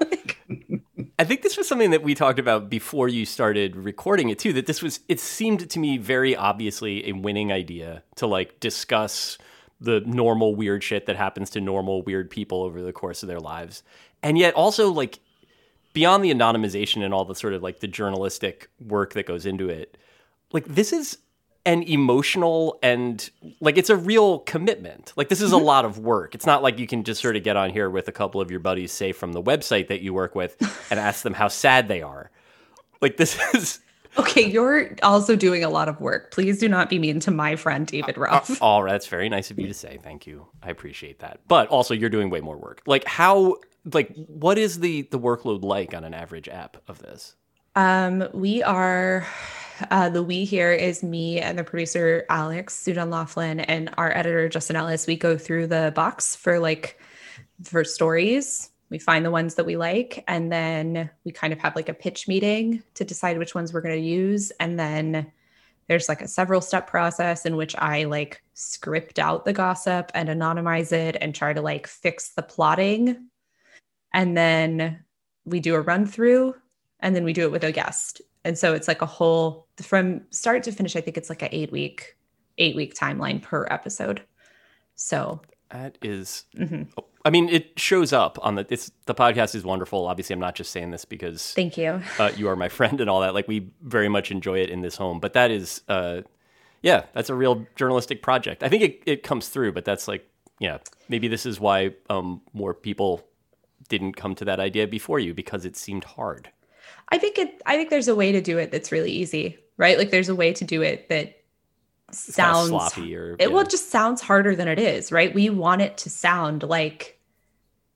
[1.20, 4.54] I think this was something that we talked about before you started recording it too.
[4.54, 9.38] That this was, it seemed to me very obviously a winning idea to like discuss
[9.82, 13.40] the normal weird shit that happens to normal weird people over the course of their
[13.40, 13.84] lives.
[14.24, 15.20] And yet also like
[15.94, 19.70] beyond the anonymization and all the sort of like the journalistic work that goes into
[19.70, 19.98] it,
[20.52, 21.18] like this is
[21.66, 25.14] an emotional and like it's a real commitment.
[25.16, 25.62] Like this is mm-hmm.
[25.62, 26.36] a lot of work.
[26.36, 28.50] It's not like you can just sort of get on here with a couple of
[28.50, 30.58] your buddies, say from the website that you work with,
[30.92, 32.32] and ask them how sad they are.
[33.02, 33.80] Like this is
[34.18, 36.32] Okay, you're also doing a lot of work.
[36.32, 38.50] Please do not be mean to my friend David uh, Roth.
[38.50, 40.00] Uh, all right, that's very nice of you to say.
[40.02, 40.48] Thank you.
[40.64, 41.40] I appreciate that.
[41.48, 42.82] But also, you're doing way more work.
[42.88, 43.58] Like how
[43.94, 47.36] like what is the the workload like on an average app of this?
[47.76, 49.28] Um, we are
[49.92, 54.50] uh, the we here is me and the producer Alex Sujong Laughlin and our editor
[54.50, 55.08] Justin Ellis.
[55.08, 57.00] We go through the box for like
[57.64, 58.72] for stories.
[58.90, 61.94] We find the ones that we like, and then we kind of have like a
[61.94, 65.32] pitch meeting to decide which ones we're going to use, and then
[65.88, 70.30] there's like a several step process in which I like script out the gossip and
[70.30, 73.28] anonymize it and try to like fix the plotting.
[74.14, 75.04] And then
[75.46, 76.56] we do a run through
[77.00, 78.22] and then we do it with a guest.
[78.44, 81.50] And so it's like a whole from start to finish, I think it's like an
[81.52, 82.18] eight week,
[82.58, 84.22] eight week timeline per episode.
[84.96, 86.84] So that is, mm-hmm.
[87.26, 88.66] I mean, it shows up on the.
[88.70, 90.08] It's the podcast is wonderful.
[90.08, 92.02] Obviously, I'm not just saying this because thank you.
[92.18, 93.34] Uh, you are my friend and all that.
[93.34, 95.20] Like we very much enjoy it in this home.
[95.20, 96.22] But that is, uh,
[96.82, 98.64] yeah, that's a real journalistic project.
[98.64, 99.74] I think it it comes through.
[99.74, 100.78] But that's like, yeah,
[101.10, 103.28] maybe this is why um, more people
[103.90, 106.50] didn't come to that idea before you because it seemed hard.
[107.10, 107.62] I think it.
[107.66, 109.98] I think there's a way to do it that's really easy, right?
[109.98, 111.36] Like there's a way to do it that
[112.12, 113.48] sounds sloppy or it yeah.
[113.48, 115.34] will just sounds harder than it is, right?
[115.34, 117.20] We want it to sound like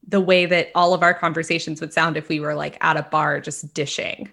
[0.07, 3.03] the way that all of our conversations would sound if we were like at a
[3.03, 4.29] bar just dishing,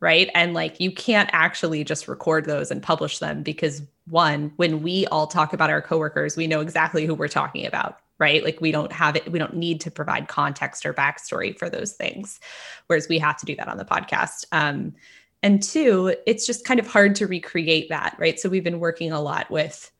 [0.00, 0.30] right?
[0.34, 5.06] And like you can't actually just record those and publish them because one, when we
[5.06, 8.42] all talk about our coworkers, we know exactly who we're talking about right?
[8.44, 11.92] Like we don't have it, we don't need to provide context or backstory for those
[11.92, 12.40] things,
[12.86, 14.44] whereas we have to do that on the podcast.
[14.52, 14.94] Um,
[15.42, 18.40] and two, it's just kind of hard to recreate that, right?
[18.40, 19.90] So we've been working a lot with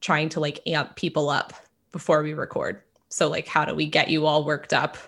[0.00, 1.52] trying to like amp people up
[1.92, 2.82] before we record.
[3.08, 4.98] So, like, how do we get you all worked up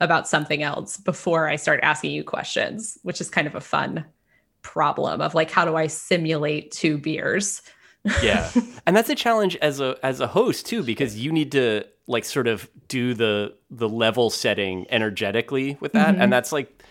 [0.00, 4.04] about something else before I start asking you questions, which is kind of a fun
[4.62, 7.62] problem of like, how do I simulate two beers?
[8.22, 8.50] Yeah
[8.86, 12.24] and that's a challenge as a as a host too because you need to like
[12.24, 16.22] sort of do the the level setting energetically with that mm-hmm.
[16.22, 16.82] and that's like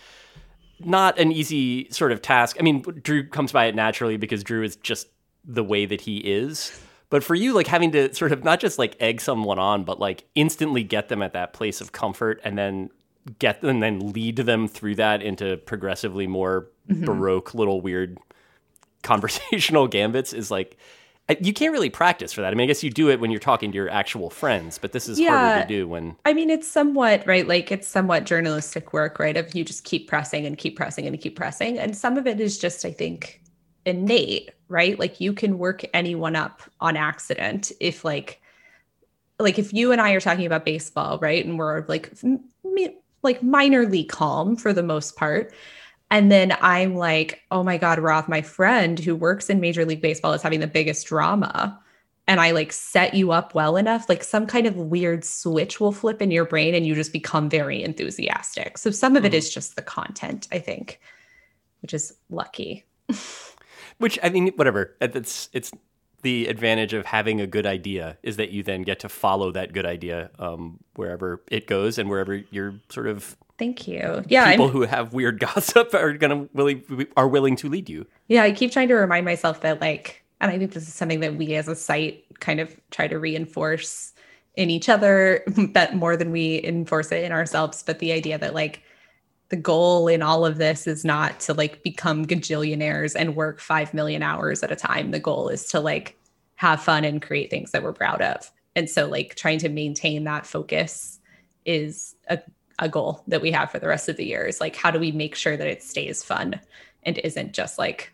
[0.80, 4.62] not an easy sort of task i mean drew comes by it naturally because drew
[4.62, 5.08] is just
[5.44, 8.78] the way that he is but for you like having to sort of not just
[8.78, 12.58] like egg someone on but like instantly get them at that place of comfort and
[12.58, 12.90] then
[13.38, 17.04] get them and then lead them through that into progressively more mm-hmm.
[17.04, 18.18] baroque little weird
[19.02, 20.76] conversational gambits is like
[21.40, 22.52] you can't really practice for that.
[22.52, 24.92] I mean, I guess you do it when you're talking to your actual friends, but
[24.92, 25.30] this is yeah.
[25.30, 26.16] harder to do when.
[26.26, 27.48] I mean, it's somewhat right.
[27.48, 29.36] Like it's somewhat journalistic work, right?
[29.36, 32.40] If you just keep pressing and keep pressing and keep pressing, and some of it
[32.40, 33.42] is just, I think,
[33.86, 34.98] innate, right?
[34.98, 38.42] Like you can work anyone up on accident if, like,
[39.38, 42.12] like if you and I are talking about baseball, right, and we're like,
[43.22, 45.54] like minorly calm for the most part
[46.10, 50.02] and then I'm like, oh my God, Roth, my friend who works in Major League
[50.02, 51.80] Baseball is having the biggest drama.
[52.26, 55.92] And I like set you up well enough, like some kind of weird switch will
[55.92, 58.78] flip in your brain and you just become very enthusiastic.
[58.78, 59.52] So some of it mm.
[59.52, 61.00] just the content, I think,
[61.82, 62.84] which is lucky.
[63.98, 64.96] which I mean, whatever.
[65.00, 65.70] It's it's
[66.22, 69.74] the advantage of having a good idea is that you then get to follow that
[69.74, 74.24] good idea um, wherever it goes and wherever you're sort of Thank you.
[74.26, 76.84] Yeah, people I'm, who have weird gossip are gonna really
[77.16, 78.06] are willing to lead you.
[78.28, 81.20] Yeah, I keep trying to remind myself that like, and I think this is something
[81.20, 84.12] that we as a site kind of try to reinforce
[84.56, 87.82] in each other, but more than we enforce it in ourselves.
[87.82, 88.82] But the idea that like
[89.50, 93.94] the goal in all of this is not to like become gajillionaires and work five
[93.94, 95.10] million hours at a time.
[95.10, 96.18] The goal is to like
[96.56, 98.50] have fun and create things that we're proud of.
[98.74, 101.20] And so like trying to maintain that focus
[101.64, 102.38] is a
[102.78, 104.98] a goal that we have for the rest of the year is like how do
[104.98, 106.60] we make sure that it stays fun
[107.04, 108.12] and isn't just like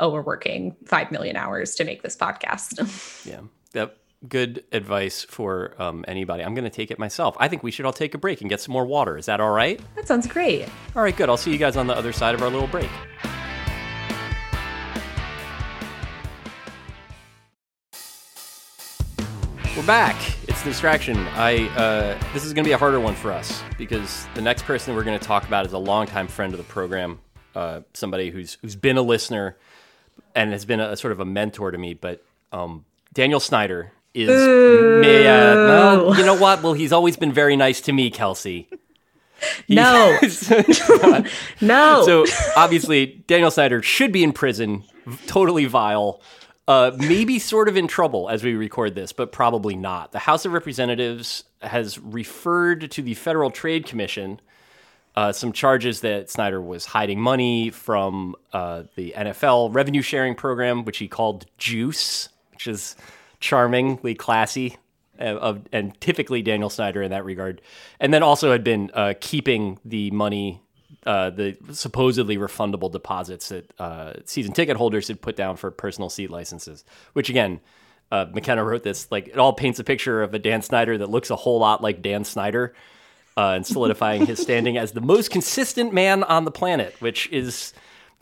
[0.00, 3.24] oh we're working 5 million hours to make this podcast?
[3.26, 3.40] Yeah.
[3.74, 3.98] Yep.
[4.28, 6.42] Good advice for um, anybody.
[6.42, 7.36] I'm going to take it myself.
[7.38, 9.16] I think we should all take a break and get some more water.
[9.16, 9.80] Is that all right?
[9.94, 10.66] That sounds great.
[10.96, 11.28] All right good.
[11.28, 12.90] I'll see you guys on the other side of our little break.
[19.76, 21.16] We're back it's the distraction.
[21.34, 24.64] I uh, this is going to be a harder one for us because the next
[24.64, 27.20] person we're going to talk about is a longtime friend of the program,
[27.54, 29.56] uh, somebody who's who's been a listener
[30.34, 31.94] and has been a, a sort of a mentor to me.
[31.94, 36.62] But um, Daniel Snyder is me, uh, you know what?
[36.62, 38.68] Well, he's always been very nice to me, Kelsey.
[39.68, 40.18] no,
[41.60, 42.02] no.
[42.04, 42.24] So
[42.56, 44.84] obviously, Daniel Snyder should be in prison.
[45.26, 46.20] Totally vile
[46.68, 50.12] uh, maybe sort of in trouble as we record this, but probably not.
[50.12, 54.40] The House of Representatives has referred to the Federal Trade Commission
[55.16, 60.84] uh, some charges that Snyder was hiding money from uh, the NFL revenue sharing program,
[60.84, 62.94] which he called Juice, which is
[63.40, 64.76] charmingly classy.
[65.18, 67.60] of, and typically Daniel Snyder in that regard,
[67.98, 70.62] and then also had been uh, keeping the money,
[71.06, 76.10] uh, the supposedly refundable deposits that uh, season ticket holders had put down for personal
[76.10, 76.84] seat licenses.
[77.12, 77.60] Which again,
[78.10, 81.10] uh, McKenna wrote this like it all paints a picture of a Dan Snyder that
[81.10, 82.74] looks a whole lot like Dan Snyder.
[83.36, 87.72] Uh, and solidifying his standing as the most consistent man on the planet, which is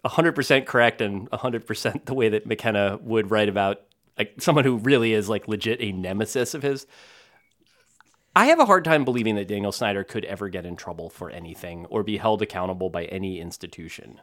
[0.04, 3.80] 100% correct and 100% the way that McKenna would write about
[4.18, 6.86] like someone who really is like legit a nemesis of his.
[8.36, 11.30] I have a hard time believing that Daniel Snyder could ever get in trouble for
[11.30, 14.20] anything or be held accountable by any institution.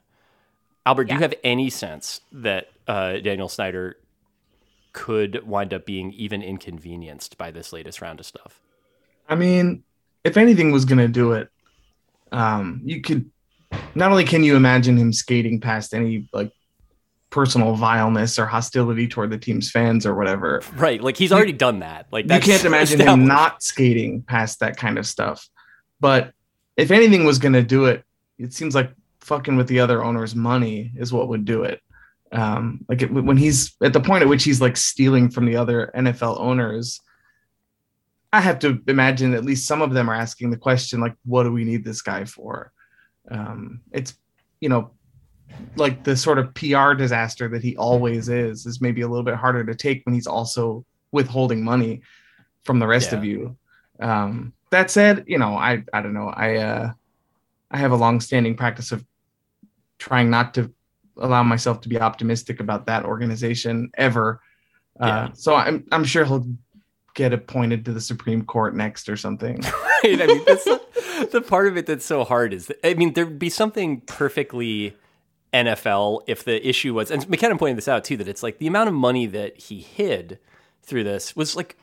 [0.86, 1.16] Albert, yeah.
[1.16, 3.98] do you have any sense that uh, Daniel Snyder
[4.92, 8.62] could wind up being even inconvenienced by this latest round of stuff?
[9.28, 9.84] I mean,
[10.24, 11.50] if anything was going to do it,
[12.32, 13.32] um, you could
[13.96, 16.52] not only can you imagine him skating past any like
[17.34, 20.62] personal vileness or hostility toward the team's fans or whatever.
[20.76, 21.02] Right.
[21.02, 22.06] Like he's already done that.
[22.12, 25.50] Like you can't imagine him not skating past that kind of stuff.
[26.00, 26.32] But
[26.78, 28.04] if anything was going to do it,
[28.38, 28.92] it seems like
[29.22, 31.82] fucking with the other owner's money is what would do it.
[32.32, 35.56] Um, like it, when he's at the point at which he's like stealing from the
[35.56, 37.02] other NFL owners,
[38.32, 41.44] I have to imagine at least some of them are asking the question like, "What
[41.44, 42.72] do we need this guy for?"
[43.30, 44.16] Um, it's
[44.60, 44.92] you know
[45.76, 49.36] like the sort of PR disaster that he always is is maybe a little bit
[49.36, 52.02] harder to take when he's also withholding money
[52.64, 53.18] from the rest yeah.
[53.18, 53.58] of you.
[54.00, 56.30] Um, that said, you know, I I don't know.
[56.30, 56.94] I uh,
[57.72, 59.06] I have a long-standing practice of
[59.98, 60.72] trying not to
[61.18, 64.42] allow myself to be optimistic about that organization ever.
[65.00, 65.30] Uh, yeah.
[65.34, 66.48] So I'm I'm sure he'll
[67.14, 69.62] get appointed to the Supreme Court next or something.
[70.04, 70.22] right.
[70.22, 70.82] I mean, that's the,
[71.32, 74.96] the part of it that's so hard is that, I mean, there'd be something perfectly
[75.54, 78.68] NFL if the issue was, and McKenna pointed this out too, that it's like the
[78.68, 80.40] amount of money that he hid
[80.82, 81.78] through this was like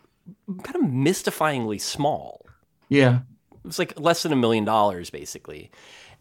[0.63, 2.45] kind of mystifyingly small.
[2.89, 3.21] Yeah.
[3.53, 5.71] It was like less than a million dollars basically.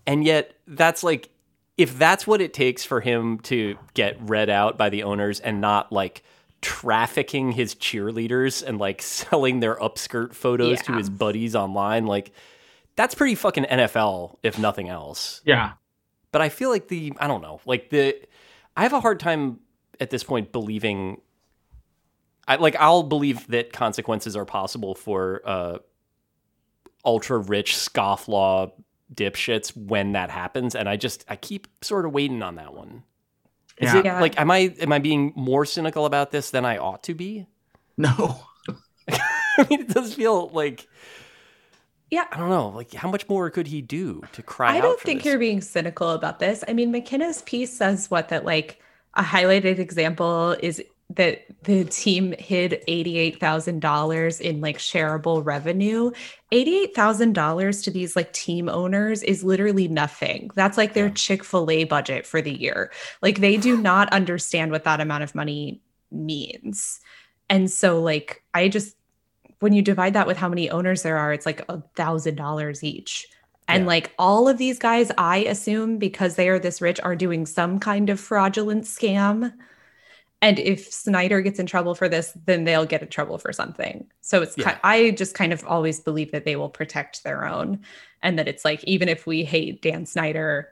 [0.05, 1.29] And yet that's like,
[1.77, 5.62] if that's what it takes for him to get read out by the owners and
[5.62, 6.23] not like
[6.62, 10.83] trafficking his cheerleaders and like selling their upskirt photos yeah.
[10.83, 12.31] to his buddies online, like
[12.95, 15.41] that's pretty fucking NFL, if nothing else.
[15.45, 15.73] Yeah
[16.32, 18.15] but I feel like the I don't know, like the
[18.76, 19.60] I have a hard time
[20.00, 21.22] at this point believing.
[22.48, 25.78] I like I'll believe that consequences are possible for uh,
[27.06, 28.72] ultra rich scofflaw
[29.13, 33.04] dipshits when that happens, and I just I keep sort of waiting on that one.
[33.78, 34.00] Is yeah.
[34.00, 34.20] it yeah.
[34.20, 37.48] like am I am I being more cynical about this than I ought to be?
[37.98, 38.42] No.
[39.10, 40.88] I mean, it does feel like
[42.12, 45.00] yeah i don't know like how much more could he do to cry i don't
[45.00, 45.30] think this?
[45.30, 48.82] you're being cynical about this i mean mckenna's piece says what that like
[49.15, 56.12] a highlighted example is that the team hid $88,000 in like shareable revenue.
[56.52, 60.52] $88,000 to these like team owners is literally nothing.
[60.54, 62.91] That's like their Chick-fil-A budget for the year.
[63.24, 67.00] Like they do not understand what that amount of money means.
[67.50, 68.95] And so like I just
[69.60, 72.84] when you divide that with how many owners there are, it's like a thousand dollars
[72.84, 73.28] each.
[73.67, 73.88] And yeah.
[73.88, 77.80] like all of these guys, I assume because they are this rich, are doing some
[77.80, 79.54] kind of fraudulent scam.
[80.41, 84.08] And if Snyder gets in trouble for this, then they'll get in trouble for something.
[84.22, 84.63] So it's, yeah.
[84.63, 87.82] kind, I just kind of always believe that they will protect their own.
[88.24, 90.72] And that it's like, even if we hate Dan Snyder,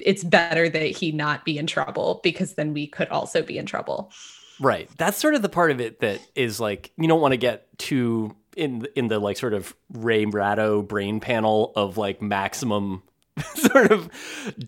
[0.00, 3.66] it's better that he not be in trouble because then we could also be in
[3.66, 4.12] trouble.
[4.60, 4.90] Right.
[4.96, 7.66] That's sort of the part of it that is like you don't want to get
[7.78, 13.02] too in in the like sort of Ray Ratto brain panel of like maximum
[13.54, 14.10] sort of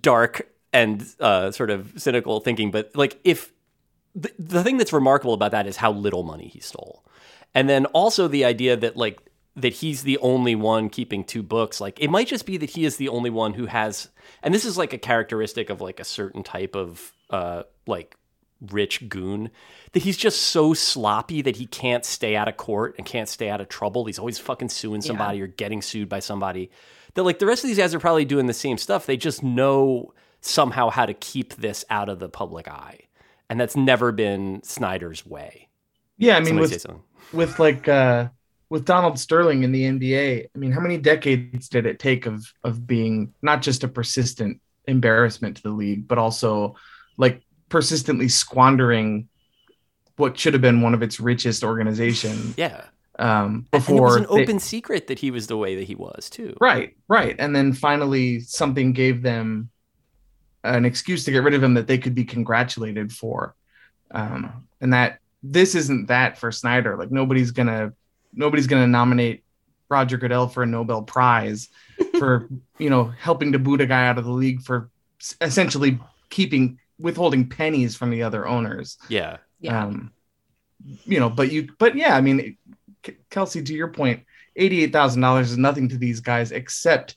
[0.01, 2.71] dark and uh, sort of cynical thinking.
[2.71, 3.53] But like if
[4.15, 7.05] the, the thing that's remarkable about that is how little money he stole,
[7.55, 9.19] and then also the idea that like
[9.57, 11.81] that he's the only one keeping two books.
[11.81, 14.09] Like it might just be that he is the only one who has,
[14.43, 18.17] and this is like a characteristic of like a certain type of uh like
[18.71, 19.51] rich goon
[19.93, 23.49] that he's just so sloppy that he can't stay out of court and can't stay
[23.49, 24.05] out of trouble.
[24.05, 25.45] He's always fucking suing somebody yeah.
[25.45, 26.71] or getting sued by somebody.
[27.15, 29.07] That like the rest of these guys are probably doing the same stuff.
[29.07, 33.01] They just know somehow how to keep this out of the public eye.
[33.49, 35.69] And that's never been Snyder's way.
[36.19, 36.87] Yeah, I mean with,
[37.33, 38.29] with like uh
[38.69, 42.45] with Donald Sterling in the NBA, I mean, how many decades did it take of
[42.63, 46.77] of being not just a persistent embarrassment to the league, but also
[47.17, 49.29] like persistently squandering
[50.17, 52.55] what should have been one of its richest organizations.
[52.59, 52.85] Yeah.
[53.19, 55.85] Um, before and it was an open they, secret that he was the way that
[55.85, 56.55] he was too.
[56.61, 57.35] Right, right.
[57.39, 59.71] And then finally, something gave them
[60.65, 63.55] an excuse to get rid of him that they could be congratulated for.
[64.11, 66.97] Um, and that this isn't that for Snyder.
[66.97, 67.93] Like nobody's gonna
[68.33, 69.45] nobody's going to nominate
[69.89, 71.69] Roger Goodell for a Nobel Prize
[72.19, 72.49] for
[72.79, 74.91] you know helping to boot a guy out of the league for
[75.41, 75.99] essentially
[76.31, 78.99] keeping withholding pennies from the other owners.
[79.09, 79.39] Yeah.
[79.61, 79.85] Yeah.
[79.85, 80.13] Um,
[81.05, 82.57] you know, but you, but yeah, I mean,
[83.31, 84.23] Kelsey, to your point,
[84.57, 87.17] eighty-eight thousand dollars is nothing to these guys except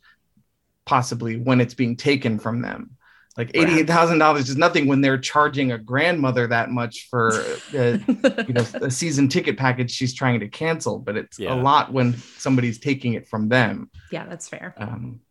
[0.86, 2.92] possibly when it's being taken from them.
[3.38, 7.30] Like eighty-eight thousand dollars is nothing when they're charging a grandmother that much for
[7.74, 7.98] a,
[8.48, 11.00] you know a season ticket package she's trying to cancel.
[11.00, 11.54] But it's Yeah.
[11.54, 13.90] a lot when somebody's taking it from them.
[14.12, 14.76] yeah, that's fair.
[14.78, 15.23] Um, I,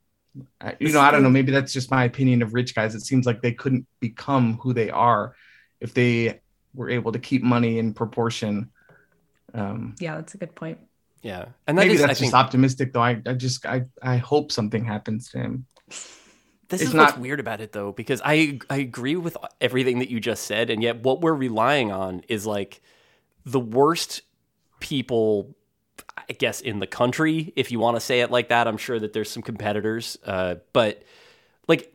[0.80, 1.30] you know, I don't know.
[1.30, 2.94] Maybe that's just my opinion of rich guys.
[2.94, 5.34] It seems like they couldn't become who they are
[5.80, 6.40] if they
[6.74, 8.70] were able to keep money in proportion.
[9.54, 10.78] Um, Yeah, that's a good point.
[11.22, 11.46] Yeah.
[11.66, 13.02] And that maybe is, that's I just think, optimistic, though.
[13.02, 15.66] I, I just I I hope something happens to him.
[16.68, 19.98] This It's is what's not- weird about it though, because I I agree with everything
[19.98, 22.80] that you just said, and yet what we're relying on is like
[23.44, 24.22] the worst
[24.80, 25.54] people,
[26.16, 27.52] I guess, in the country.
[27.56, 30.56] If you want to say it like that, I'm sure that there's some competitors, uh,
[30.72, 31.02] but
[31.68, 31.92] like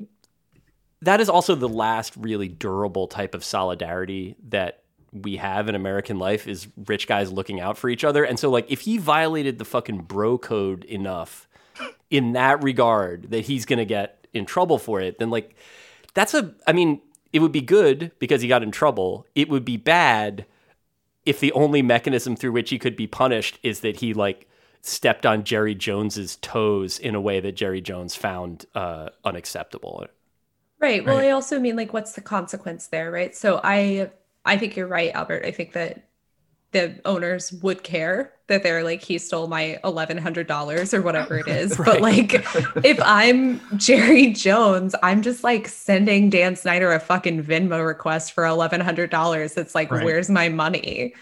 [1.02, 4.84] that is also the last really durable type of solidarity that
[5.14, 8.24] we have in American life is rich guys looking out for each other.
[8.24, 11.48] And so like if he violated the fucking bro code enough
[12.10, 15.56] in that regard that he's going to get in trouble for it, then like
[16.14, 19.26] that's a I mean, it would be good because he got in trouble.
[19.36, 20.45] It would be bad
[21.28, 24.47] if the only mechanism through which he could be punished is that he like
[24.82, 30.05] stepped on Jerry Jones's toes in a way that Jerry Jones found uh, unacceptable.
[30.80, 31.03] Right.
[31.05, 31.28] Well, Right.
[31.28, 33.36] I also mean like what's the consequence there, right?
[33.36, 34.11] So I
[34.45, 35.45] I think you're right, Albert.
[35.45, 36.07] I think that
[36.78, 41.38] the owners would care that they're like he stole my eleven hundred dollars or whatever
[41.39, 41.75] it is.
[41.86, 42.34] But like
[42.86, 48.45] if I'm Jerry Jones, I'm just like sending Dan Snyder a fucking Venmo request for
[48.45, 49.57] eleven hundred dollars.
[49.57, 50.05] It's like, Right.
[50.05, 51.13] where's my money?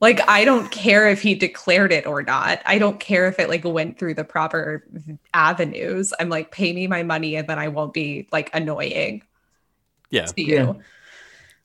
[0.00, 2.60] Like I don't care if he declared it or not.
[2.66, 4.84] I don't care if it like went through the proper
[5.32, 6.12] avenues.
[6.18, 9.22] I'm like, pay me my money and then I won't be like annoying
[10.10, 10.26] Yeah.
[10.26, 10.54] to you.
[10.54, 10.72] Yeah.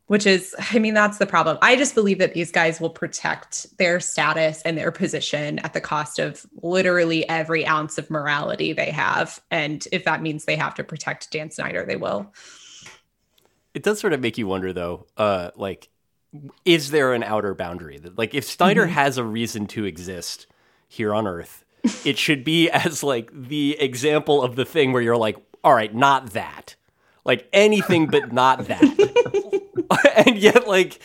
[0.09, 1.59] Which is, I mean, that's the problem.
[1.61, 5.81] I just believe that these guys will protect their status and their position at the
[5.81, 9.39] cost of literally every ounce of morality they have.
[9.51, 12.33] And if that means they have to protect Dan Snyder, they will.
[13.75, 15.89] It does sort of make you wonder, though, uh, like,
[16.65, 17.99] is there an outer boundary?
[17.99, 18.93] That, Like, if Snyder Mm-hmm.
[18.93, 20.47] has a reason to exist
[20.87, 21.63] here on Earth,
[22.03, 25.93] it should be as like the example of the thing where you're like, all right,
[25.93, 26.75] not that,
[27.25, 28.81] like anything but not that,
[30.25, 30.99] and yet like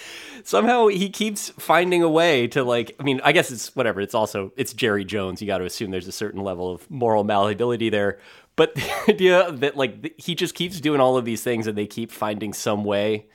[0.44, 2.94] somehow he keeps finding a way to like.
[3.00, 4.00] I mean, I guess it's whatever.
[4.00, 5.40] It's also it's Jerry Jones.
[5.40, 8.18] You got to assume there's a certain level of moral malleability there.
[8.56, 11.86] But the idea that like he just keeps doing all of these things and they
[11.86, 13.26] keep finding some way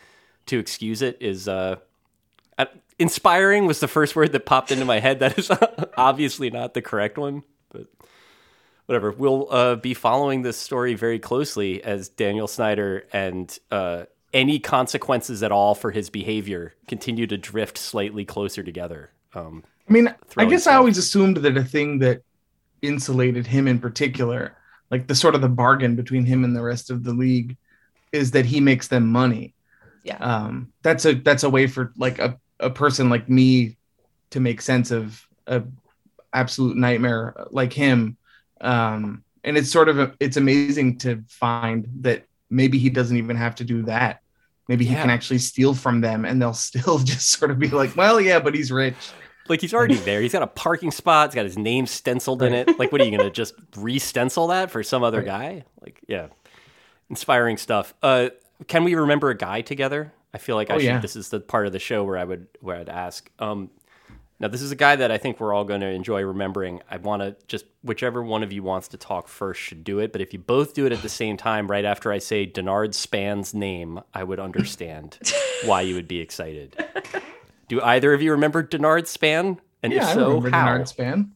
[0.46, 1.76] to excuse it is uh,
[2.58, 2.66] uh,
[2.98, 5.20] inspiring was the first word that popped into my head.
[5.20, 5.52] That is
[5.98, 7.88] obviously not the correct one, but
[8.90, 9.12] whatever.
[9.12, 15.44] We'll uh, be following this story very closely as Daniel Snyder and uh, any consequences
[15.44, 19.12] at all for his behavior continue to drift slightly closer together.
[19.36, 22.24] Um, I mean, I throwing guess I always assumed that a thing that
[22.82, 24.58] insulated him in particular,
[24.90, 27.58] like the sort of the bargain between him and the rest of the league,
[28.12, 29.54] is that he makes them money.
[30.04, 30.18] Yeah.
[30.18, 33.78] Um, that's a that's a way for like a, a person like me
[34.32, 35.62] to make sense of a
[36.34, 38.18] absolute nightmare like him.
[38.62, 43.36] Um, and it's sort of a, it's amazing to find that maybe he doesn't even
[43.36, 44.22] have to do that.
[44.68, 45.01] Maybe he Yeah.
[45.01, 48.39] can actually steal from them and they'll still just sort of be like, well, yeah,
[48.39, 48.95] but he's rich.
[49.47, 50.22] like he's already there.
[50.22, 51.30] He's got a parking spot.
[51.30, 52.78] He's got his name stenciled in it.
[52.78, 55.26] Like, what are you gonna just re-stencil that for some other Right.
[55.26, 55.64] guy?
[55.82, 56.28] Like, yeah,
[57.10, 57.93] inspiring stuff.
[58.03, 58.30] Uh,
[58.68, 60.14] can we remember a guy together?
[60.34, 60.86] I feel like I Oh, should.
[60.86, 60.99] yeah.
[60.99, 63.30] This is the part of the show where I would where I'd ask.
[63.39, 63.72] Um,
[64.42, 66.82] now, this is a guy that I think we're all going to enjoy remembering.
[66.90, 70.14] I want to just whichever one of you wants to talk first should do it.
[70.14, 72.94] But if you both do it at the same time, right after I say Denard
[72.94, 75.20] Span's name, I would understand
[75.66, 76.74] why you would be excited.
[77.68, 79.60] Do either of you remember Denard Span?
[79.84, 80.68] And yeah, if I so, remember how?
[80.68, 81.32] Denard Span.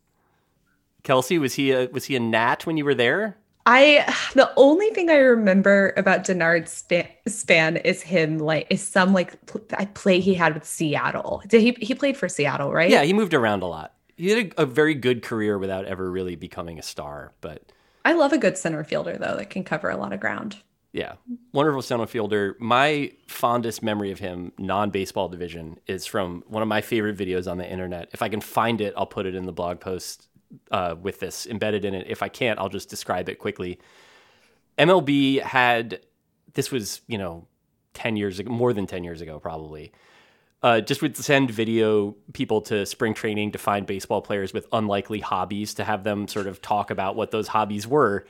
[1.03, 3.37] Kelsey, was he a was he a Nat when you were there?
[3.65, 9.45] I the only thing I remember about Denard Span, is him like is some like
[9.45, 11.41] pl- I play he had with Seattle.
[11.47, 12.89] Did he he played for Seattle, right?
[12.89, 13.93] Yeah, he moved around a lot.
[14.15, 17.33] He had a, a very good career without ever really becoming a star.
[17.41, 17.71] But
[18.05, 20.57] I love a good center fielder though that can cover a lot of ground.
[20.91, 21.13] yeah,
[21.53, 22.55] wonderful center fielder.
[22.59, 27.49] My fondest memory of him, non baseball division, is from one of my favorite videos
[27.49, 28.09] on the internet.
[28.13, 30.27] If I can find it, I'll put it in the blog post
[30.71, 32.07] uh, with this embedded in it.
[32.09, 33.79] If I can't, I'll just describe it quickly.
[34.77, 36.01] MLB had
[36.53, 37.47] this was you know
[37.93, 39.91] ten years ago, more than ten years ago, probably.
[40.63, 45.19] uh, just would send video people to spring training to find baseball players with unlikely
[45.19, 48.25] hobbies to have them sort of talk about what those hobbies were.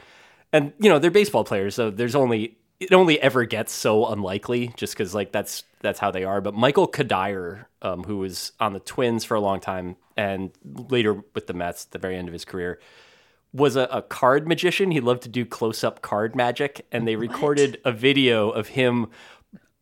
[0.52, 4.74] And you know, they're baseball players, so there's only it only ever gets so unlikely
[4.76, 6.42] just because like that's that's how they are.
[6.42, 11.24] But Michael Cuddyer, um, who was on the Twins for a long time and later
[11.34, 12.80] with the Mets at the very end of his career,
[13.54, 14.92] was a, a card magician.
[14.92, 19.08] He loved to do close up card magic, and they recorded a video of him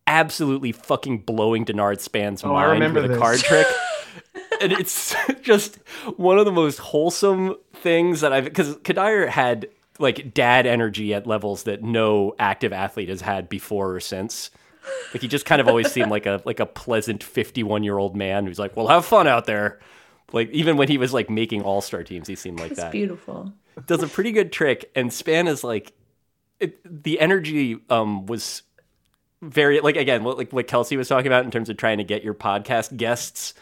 [0.06, 3.18] absolutely fucking blowing Denard Span's Oh, mind remember with a this.
[3.22, 3.66] card trick.
[4.60, 5.76] and it's just
[6.16, 9.68] one of the most wholesome things that I've because Cuddyer had
[10.02, 14.50] like dad energy at levels that no active athlete has had before or since.
[15.14, 18.16] Like he just kind of always seemed like a like a pleasant 51 year old
[18.16, 19.78] man who's like, "Well, have fun out there."
[20.32, 22.90] Like even when he was like making all star teams, he seemed like It's that
[22.92, 23.52] beautiful.
[23.86, 25.92] does a pretty good trick and span is like
[26.58, 28.62] it, the energy um was
[29.40, 32.22] very like again like what kelsey was talking about in terms of trying to get
[32.22, 33.54] your podcast guests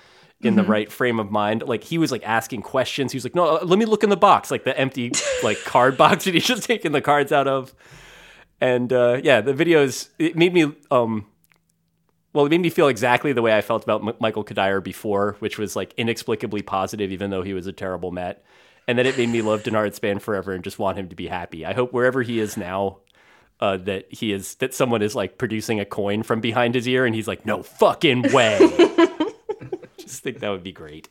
[0.43, 3.35] in the right frame of mind like he was like asking questions he was like
[3.35, 5.13] no uh, let me look in the box like the empty
[5.43, 7.75] like card box that he's just taking the cards out of
[8.61, 11.27] and uh yeah the videos it made me um
[12.33, 15.37] well, it made me feel exactly the way I felt about M- Michael Cuddyer before,
[15.41, 18.45] which was like inexplicably positive, even though he was a terrible Met.
[18.87, 21.27] And then it made me love Denard Span forever and just want him to be
[21.27, 21.67] happy.
[21.67, 22.99] I hope wherever he is now,
[23.61, 27.05] uh, that he is that someone is like producing a coin from behind his ear,
[27.05, 28.59] and he's like, "No fucking way!"
[30.11, 31.09] just think that would be great.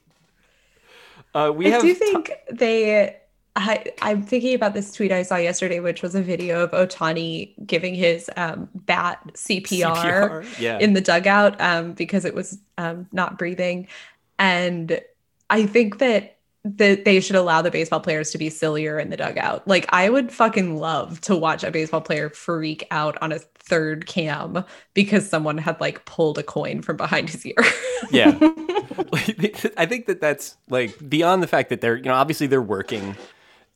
[1.34, 3.16] Uh, we I do think they.
[3.56, 7.54] I, I'm thinking about this tweet I saw yesterday, which was a video of Ohtani
[7.66, 10.78] giving his um, bat CPR, CPR, yeah.
[10.80, 13.88] in the dugout um, because it was um, not breathing.
[14.38, 15.02] And
[15.50, 19.18] I think that that they should allow the baseball players to be sillier in the
[19.18, 19.68] dugout.
[19.68, 24.06] Like I would fucking love to watch a baseball player freak out on a third
[24.08, 27.56] cam because someone had like pulled a coin from behind his ear.
[28.12, 28.30] Yeah.
[29.76, 33.18] I think that that's like beyond the fact that they're, you know, obviously they're working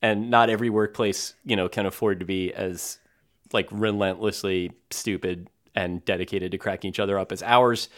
[0.01, 2.99] and not every workplace, you know, can afford to be as
[3.51, 7.89] like relentlessly stupid and dedicated to cracking each other up as ours.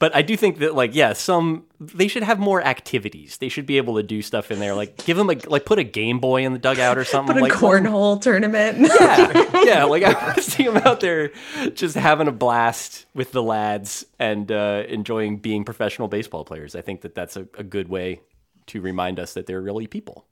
[0.00, 3.36] But I do think that like, yeah, some they should have more activities.
[3.36, 4.74] They should be able to do stuff in there.
[4.74, 7.34] Like give them a like put a Game Boy in the dugout or something.
[7.34, 8.78] Put a like cornhole tournament.
[9.00, 9.84] yeah, yeah.
[9.84, 11.32] Like I want to see him out there
[11.74, 16.74] just having a blast with the lads and uh, enjoying being professional baseball players.
[16.74, 18.22] I think that that's a, a good way
[18.68, 20.26] to remind us that they're really people.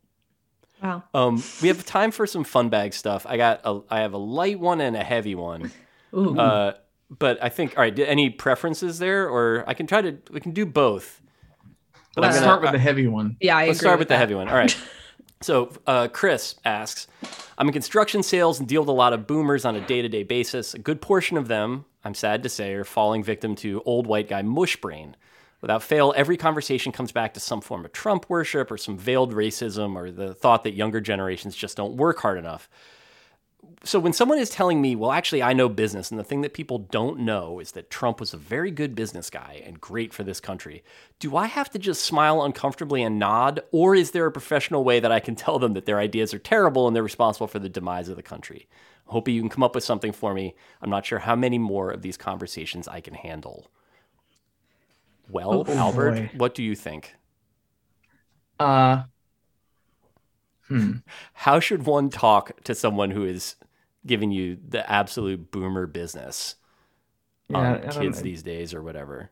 [0.82, 1.02] wow.
[1.12, 3.26] Um, we have time for some Funbag stuff.
[3.28, 5.72] I got a, I have a light one and a heavy one.
[6.14, 6.38] Ooh.
[6.38, 6.72] Uh,
[7.10, 7.98] but I think all right.
[7.98, 11.20] Any preferences there, or I can try to we can do both.
[12.14, 13.36] But Let's I'm start gonna- with the heavy one.
[13.40, 14.48] yeah, I Let's agree start with, the heavy one.
[14.48, 14.76] All right.
[15.40, 17.06] So, uh, Chris asks
[17.56, 20.08] I'm in construction sales and deal with a lot of boomers on a day to
[20.08, 20.74] day basis.
[20.74, 24.28] A good portion of them, I'm sad to say, are falling victim to old white
[24.28, 25.14] guy mush brain.
[25.60, 29.32] Without fail, every conversation comes back to some form of Trump worship or some veiled
[29.32, 32.68] racism or the thought that younger generations just don't work hard enough.
[33.84, 36.52] So when someone is telling me, well, actually, I know business, and the thing that
[36.52, 40.24] people don't know is that Trump was a very good business guy and great for
[40.24, 40.82] this country,
[41.20, 45.00] do I have to just smile uncomfortably and nod, or is there a professional way
[45.00, 47.68] that I can tell them that their ideas are terrible and they're responsible for the
[47.68, 48.68] demise of the country?
[49.06, 50.54] Hoping you can come up with something for me.
[50.82, 53.70] I'm not sure how many more of these conversations I can handle.
[55.28, 56.30] Well, Oh, Albert, boy.
[56.32, 57.14] what do you think?
[58.58, 59.02] Uh,
[60.68, 60.92] hmm.
[61.32, 63.56] How should one talk to someone who is
[64.06, 66.56] giving you the absolute boomer business
[67.48, 68.22] Yeah, on kids know.
[68.22, 69.30] these days or whatever?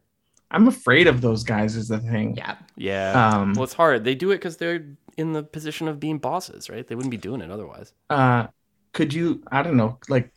[0.51, 1.76] I'm afraid of those guys.
[1.76, 2.37] Is the thing.
[2.37, 2.57] Yeah.
[2.76, 3.12] Yeah.
[3.12, 4.05] Um, well, it's hard.
[4.05, 6.87] They do it because they're in the position of being bosses, right?
[6.87, 7.93] They wouldn't be doing it otherwise.
[8.11, 8.47] Uh,
[8.93, 9.43] could you?
[9.51, 9.99] I don't know.
[10.09, 10.30] Like,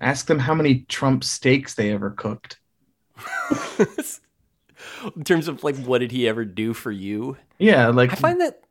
[0.00, 2.58] ask them how many Trump steaks they ever cooked.
[5.16, 7.36] in terms of like, what did he ever do for you?
[7.58, 8.64] Yeah, like I find that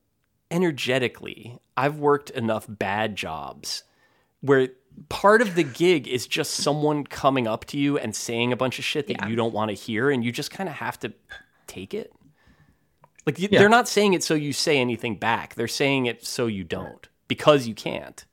[0.49, 3.83] energetically, I've worked enough bad jobs
[4.41, 4.69] where
[5.09, 8.77] part of the gig is just someone coming up to you and saying a bunch
[8.79, 9.27] of shit that Yeah.
[9.27, 11.13] you don't want to hear, and you just kind of have to
[11.67, 12.11] take it.
[13.25, 13.47] Like Yeah.
[13.59, 17.07] they're not saying it so you say anything back; they're saying it so you don't
[17.27, 18.25] because you can't.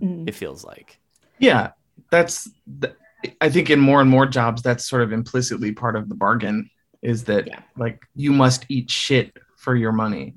[0.00, 0.28] Mm.
[0.28, 0.98] It feels like.
[1.38, 1.72] yeah,
[2.10, 2.48] that's.
[2.80, 2.94] th-
[3.40, 6.70] I think in more and more jobs, that's sort of implicitly part of the bargain.
[7.02, 7.60] Is that Yeah.
[7.76, 10.34] like you must eat shit for your money,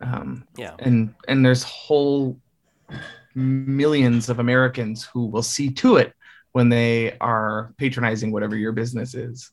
[0.00, 0.74] um, Yeah.
[0.78, 2.38] and and there's whole
[3.34, 6.14] millions of Americans who will see to it
[6.52, 9.50] when they are patronizing whatever your business is.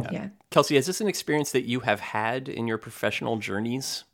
[0.00, 0.08] Yeah.
[0.12, 0.28] Yeah.
[0.50, 4.04] Kelsey, is this an experience that you have had in your professional journeys?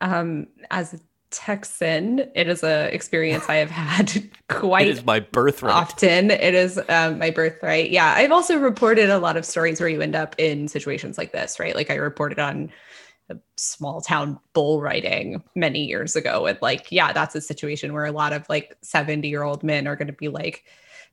[0.00, 0.98] Um, as a
[1.32, 2.18] Texan.
[2.34, 5.74] It is a experience I have had quite It is my birthright.
[5.74, 6.30] often.
[6.30, 7.90] It is um, my birthright.
[7.90, 11.32] Yeah, I've also reported a lot of stories where you end up in situations like
[11.32, 11.74] this, right?
[11.74, 12.68] Like I reported on a
[13.56, 18.12] small town bull riding many years ago, and like, yeah, that's a situation where a
[18.12, 20.64] lot of like seventy year old men are going to be like.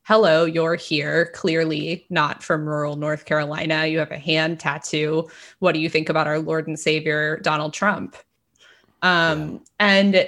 [0.04, 1.30] Hello, you're here.
[1.36, 3.86] Clearly not from rural North Carolina.
[3.86, 5.30] You have a hand tattoo.
[5.60, 8.16] What do you think about our Lord and Savior, Donald Trump?
[9.02, 10.28] Um, and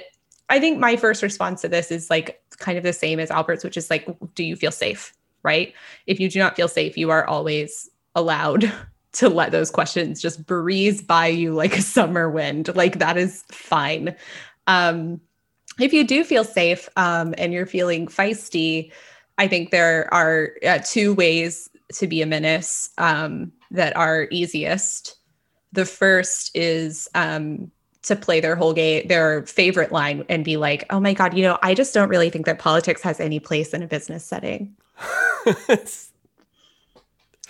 [0.50, 3.64] I think my first response to this is like kind of the same as Albert's,
[3.64, 5.14] which is like, do you feel safe?
[5.42, 5.72] Right.
[6.06, 8.70] If you do not feel safe, you are always allowed
[9.12, 12.74] to let those questions just breeze by you like a summer wind.
[12.74, 14.16] Like that is fine.
[14.66, 15.20] Um,
[15.78, 18.92] if you do feel safe um, and you're feeling feisty,
[19.38, 25.16] I think there are uh, two ways to be a menace um, that are easiest.
[25.72, 27.70] The first is um,
[28.02, 31.42] to play their whole game, their favorite line, and be like, "Oh my god, you
[31.42, 34.76] know, I just don't really think that politics has any place in a business setting."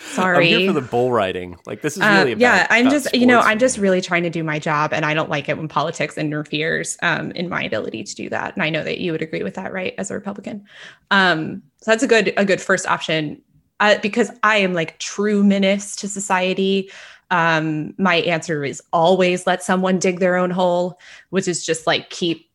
[0.02, 0.52] Sorry.
[0.52, 1.56] I'm here for the bull riding.
[1.64, 4.24] Like this is Uh, really about, yeah, I'm just, you know, I'm just really trying
[4.24, 7.62] to do my job, and I don't like it when politics interferes um, in my
[7.62, 8.54] ability to do that.
[8.54, 9.94] And I know that you would agree with that, right?
[9.98, 10.64] As a Republican,
[11.10, 13.40] um, so that's a good, a good first option.
[13.80, 16.88] Uh, because I am like true menace to society.
[17.32, 21.00] Um, my answer is always let someone dig their own hole,
[21.30, 22.48] which is just like keep,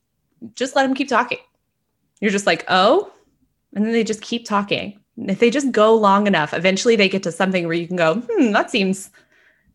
[0.54, 1.40] just let them keep talking.
[2.22, 3.12] You're just like, oh,
[3.74, 5.00] and then they just keep talking.
[5.18, 8.16] If they just go long enough, eventually they get to something where you can go,
[8.16, 9.10] hmm, that seems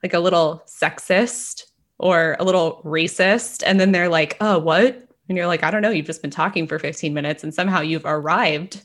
[0.02, 1.64] like a little sexist
[1.98, 3.62] or a little racist.
[3.66, 5.08] And then they're like, oh, what?
[5.28, 5.90] And you're like, I don't know.
[5.90, 8.82] You've just been talking for 15 minutes and somehow you've arrived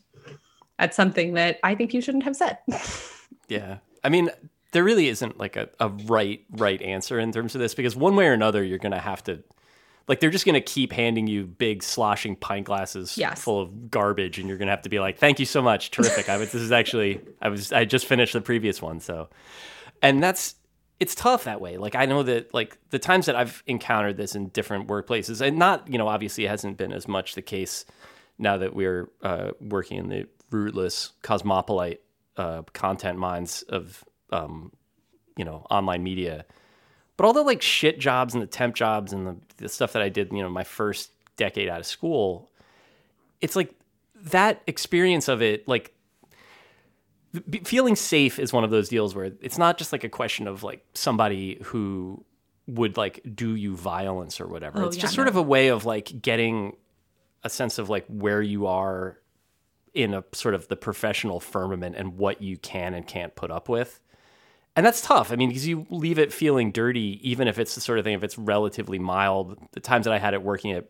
[0.80, 2.58] at something that I think you shouldn't have said.
[3.50, 3.78] Yeah.
[4.04, 4.30] I mean,
[4.72, 8.16] there really isn't like a, a right right answer in terms of this because one
[8.16, 9.44] way or another you're gonna have to
[10.08, 13.42] like they're just gonna keep handing you big sloshing pint glasses Yes.
[13.42, 15.92] full of garbage and you're gonna have to be like, Thank you so much.
[15.92, 16.30] Terrific.
[16.30, 19.30] I was this is actually I was I just finished the previous one, so
[20.02, 20.56] and that's
[21.00, 21.78] it's tough that way.
[21.78, 25.58] Like I know that like the times that I've encountered this in different workplaces, and
[25.58, 27.86] not you know obviously it hasn't been as much the case
[28.40, 31.98] now that we're uh, working in the rootless cosmopolite
[32.38, 34.72] uh, content minds of um,
[35.36, 36.46] you know online media.
[37.18, 40.02] But all the like shit jobs and the temp jobs and the, the stuff that
[40.02, 42.52] I did, you know, my first decade out of school,
[43.42, 43.74] it's like
[44.16, 45.94] that experience of it, like
[47.64, 50.64] feeling safe is one of those deals where it's not just like a question of
[50.64, 52.24] like somebody who
[52.68, 54.84] would like do you violence or whatever.
[54.84, 56.76] Oh, it's yeah, just sort of a way of like getting
[57.44, 59.18] a sense of like where you are
[59.94, 63.70] in a sort of the professional firmament and what you can and can't put up
[63.70, 64.00] with.
[64.78, 65.32] And that's tough.
[65.32, 68.14] I mean, because you leave it feeling dirty, even if it's the sort of thing,
[68.14, 69.58] if it's relatively mild.
[69.72, 70.86] The times that I had it working at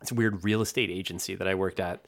[0.00, 2.06] this weird real estate agency that I worked at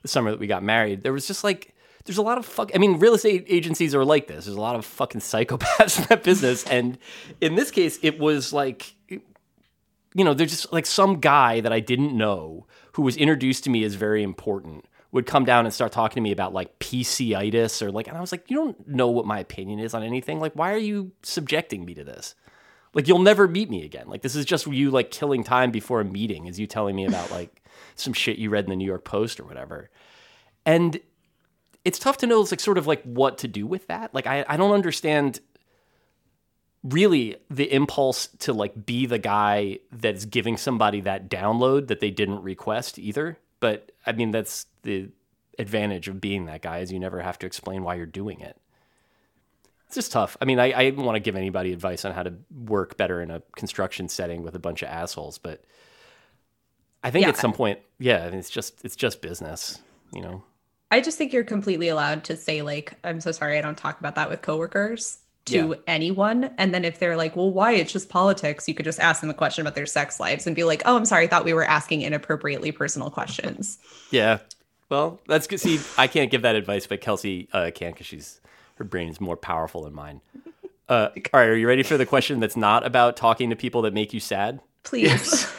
[0.00, 1.74] the summer that we got married, there was just like,
[2.06, 2.70] there's a lot of fuck.
[2.74, 4.46] I mean, real estate agencies are like this.
[4.46, 6.64] There's a lot of fucking psychopaths in that business.
[6.64, 6.96] And
[7.42, 11.80] in this case, it was like, you know, there's just like some guy that I
[11.80, 15.92] didn't know who was introduced to me as very important would come down and start
[15.92, 19.08] talking to me about like PCitis or like, and I was like, you don't know
[19.08, 20.40] what my opinion is on anything.
[20.40, 22.34] Like, why are you subjecting me to this?
[22.94, 24.08] Like, you'll never meet me again.
[24.08, 27.06] Like, this is just you like killing time before a meeting, is you telling me
[27.06, 27.62] about like
[27.94, 29.90] some shit you read in the New York Post or whatever.
[30.64, 30.98] And
[31.84, 34.14] it's tough to know like sort of like what to do with that.
[34.14, 35.40] Like, I, I don't understand
[36.82, 42.10] really the impulse to like be the guy that's giving somebody that download that they
[42.10, 43.38] didn't request either.
[43.62, 45.08] But I mean, that's the
[45.56, 48.56] advantage of being that guy is you never have to explain why you're doing it.
[49.86, 50.36] It's just tough.
[50.40, 53.22] I mean, I, I don't want to give anybody advice on how to work better
[53.22, 55.62] in a construction setting with a bunch of assholes, but
[57.04, 57.28] I think Yeah.
[57.28, 59.80] at some point, yeah, I mean, it's just it's just business,
[60.12, 60.42] you know.
[60.90, 64.00] I just think you're completely allowed to say like, "I'm so sorry, I don't talk
[64.00, 65.74] about that with coworkers." To Yeah.
[65.88, 67.72] anyone, and then if they're like, "Well, why?
[67.72, 70.54] It's just politics," you could just ask them a question about their sex lives and
[70.54, 73.78] be like, "Oh, I'm sorry, I thought we were asking inappropriately personal questions."
[74.12, 74.38] Yeah.
[74.88, 75.58] Well, that's good.
[75.58, 78.40] See, I can't give that advice, but Kelsey uh, can because she's
[78.76, 80.20] her brain is more powerful than mine.
[80.88, 83.82] Uh, all right, are you ready for the question that's not about talking to people
[83.82, 84.60] that make you sad?
[84.84, 85.46] Please.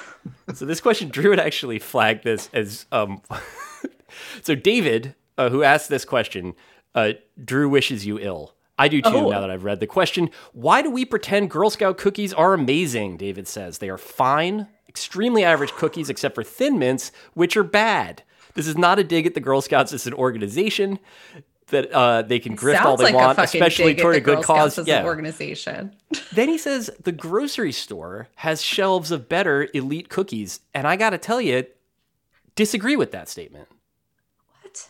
[0.53, 3.21] So this question, Drew had actually flagged this as um.
[4.41, 6.53] so David, uh, who asked this question,
[6.95, 7.13] uh,
[7.43, 8.53] Drew wishes you ill.
[8.78, 9.09] I do too.
[9.09, 9.30] Oh.
[9.30, 13.17] Now that I've read the question, why do we pretend Girl Scout cookies are amazing?
[13.17, 18.24] David says they are fine, extremely average cookies, except for Thin Mints, which are bad.
[18.55, 20.99] This is not a dig at the Girl Scouts as an organization.
[21.67, 24.74] that uh, they can grift all they like want, especially toward a good Girl cause.
[24.74, 24.99] Scouts as Yeah.
[24.99, 25.95] an organization.
[26.34, 31.11] Then he says the grocery store has shelves of better elite cookies, and I got
[31.11, 31.65] to tell you,
[32.55, 33.69] disagree with that statement.
[34.61, 34.89] What?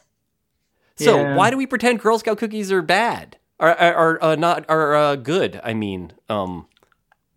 [0.96, 1.36] So Yeah.
[1.38, 3.38] why do we pretend Girl Scout cookies are bad?
[3.64, 5.62] Are are, uh, not are uh, good?
[5.64, 6.68] I mean, um,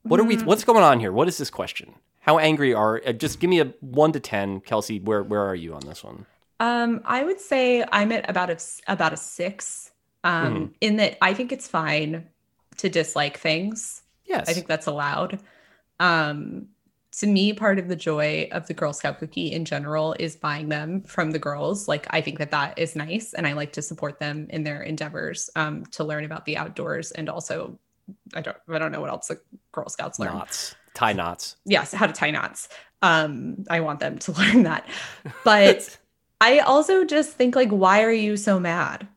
[0.03, 0.37] what are we?
[0.37, 0.45] Mm.
[0.45, 1.13] What's going on here?
[1.13, 1.95] What is this question?
[2.21, 3.01] How angry are?
[3.07, 4.99] Uh, just give me a one to ten, Kelsey.
[4.99, 6.27] Where where are you on this one?
[6.59, 8.59] Um, I would say I'm at about a
[8.89, 9.93] about a six.
[10.25, 10.65] Um, Mm-hmm.
[10.81, 12.27] in that I think it's fine
[12.79, 14.03] to dislike things.
[14.25, 15.39] Yes, I think that's allowed.
[16.01, 16.67] Um,
[17.17, 20.69] to me, part of the joy of the Girl Scout cookie in general is buying
[20.69, 21.89] them from the girls.
[21.89, 24.83] Like, I think that that is nice, and I like to support them in their
[24.83, 27.79] endeavors um, to learn about the outdoors and also,
[28.35, 29.41] I don't, I don't know what else the
[29.73, 30.35] Girl Scouts learn.
[30.35, 31.57] knots, tie knots.
[31.65, 32.69] Yes, how to tie knots.
[33.01, 34.87] Um, I want them to learn that,
[35.43, 35.99] but
[36.43, 39.09] I also just think like, why are you so mad?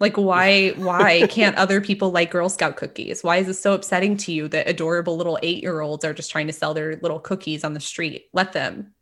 [0.00, 3.22] Like, why why can't other people like Girl Scout cookies?
[3.22, 6.30] Why is it so upsetting to you that adorable little eight year olds are just
[6.30, 8.28] trying to sell their little cookies on the street?
[8.32, 8.92] Let them.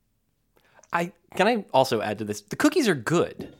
[0.92, 2.40] I can I also add to this.
[2.40, 3.54] The cookies are good.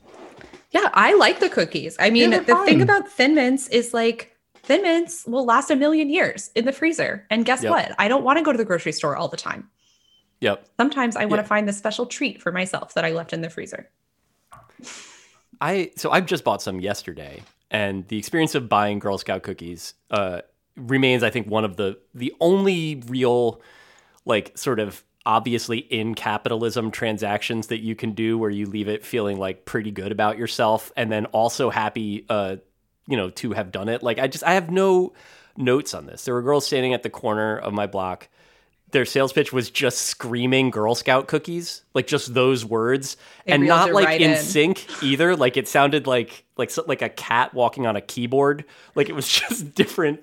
[0.71, 1.95] Yeah, I like the cookies.
[1.99, 6.09] I mean, the thing about Thin Mints is like Thin Mints will last a million
[6.09, 7.25] years in the freezer.
[7.31, 7.71] And guess Yep.
[7.71, 7.95] what?
[7.97, 9.67] I don't want to go to the grocery store all the time.
[10.41, 10.67] Yep.
[10.77, 11.43] Sometimes I want Yeah.
[11.43, 13.89] to find the special treat for myself that I left in the freezer.
[15.61, 19.93] I so I've just bought some yesterday, and the experience of buying Girl Scout cookies
[20.09, 20.41] uh,
[20.75, 23.61] remains, I think, one of the the only real,
[24.25, 29.05] like, sort of obviously in capitalism transactions that you can do where you leave it
[29.05, 32.55] feeling like pretty good about yourself, and then also happy, uh,
[33.07, 34.01] you know, to have done it.
[34.01, 35.13] Like, I just I have no
[35.57, 36.23] notes on this.
[36.23, 38.29] There were girls standing at the corner of my block
[38.91, 43.93] their sales pitch was just screaming Girl Scout cookies, like just those words, and not
[43.93, 44.37] like right in in.
[44.37, 45.35] sync either.
[45.35, 48.65] Like it sounded like like like a cat walking on a keyboard.
[48.95, 50.21] Like it was just different,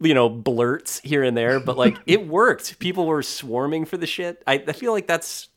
[0.00, 1.60] you know, blurts here and there.
[1.60, 2.78] But like it worked.
[2.78, 4.42] People were swarming for the shit.
[4.46, 5.48] I, I feel like that's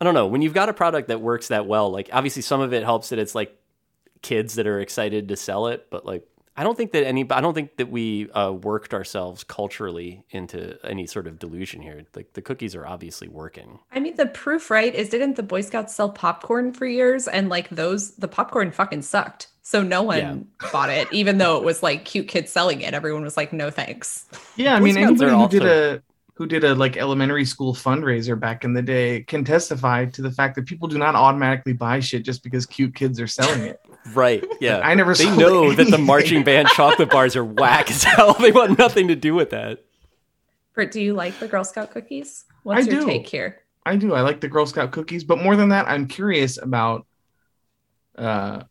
[0.00, 1.90] I don't know when you've got a product that works that well.
[1.90, 3.54] Like obviously some of it helps that it's like
[4.22, 6.26] kids that are excited to sell it, but like.
[6.56, 7.28] I don't think that any.
[7.30, 12.04] I don't think that we uh, worked ourselves culturally into any sort of delusion here.
[12.14, 13.78] Like the cookies are obviously working.
[13.92, 17.28] I mean, the proof, right, is didn't the Boy Scouts sell popcorn for years?
[17.28, 19.48] And like those, the popcorn fucking sucked.
[19.62, 20.68] So no one Yeah.
[20.72, 22.92] bought it, even though it was like cute kids selling it.
[22.92, 24.26] Everyone was like, no thanks.
[24.56, 26.02] Yeah, I mean Scouts anybody who did a
[26.34, 30.30] who did a like elementary school fundraiser back in the day can testify to the
[30.30, 33.80] fact that people do not automatically buy shit just because cute kids are selling it.
[34.12, 34.44] Right?
[34.60, 34.78] Yeah.
[34.78, 38.34] I never they sold know that the marching band chocolate bars are whack as hell.
[38.34, 39.84] They want nothing to do with that.
[40.74, 42.44] Britt, do you like the Girl Scout cookies?
[42.62, 43.06] What's I your do.
[43.06, 43.62] take here?
[43.84, 44.14] I do.
[44.14, 47.06] I like the Girl Scout cookies, but more than that, I'm curious about
[48.16, 48.62] uh,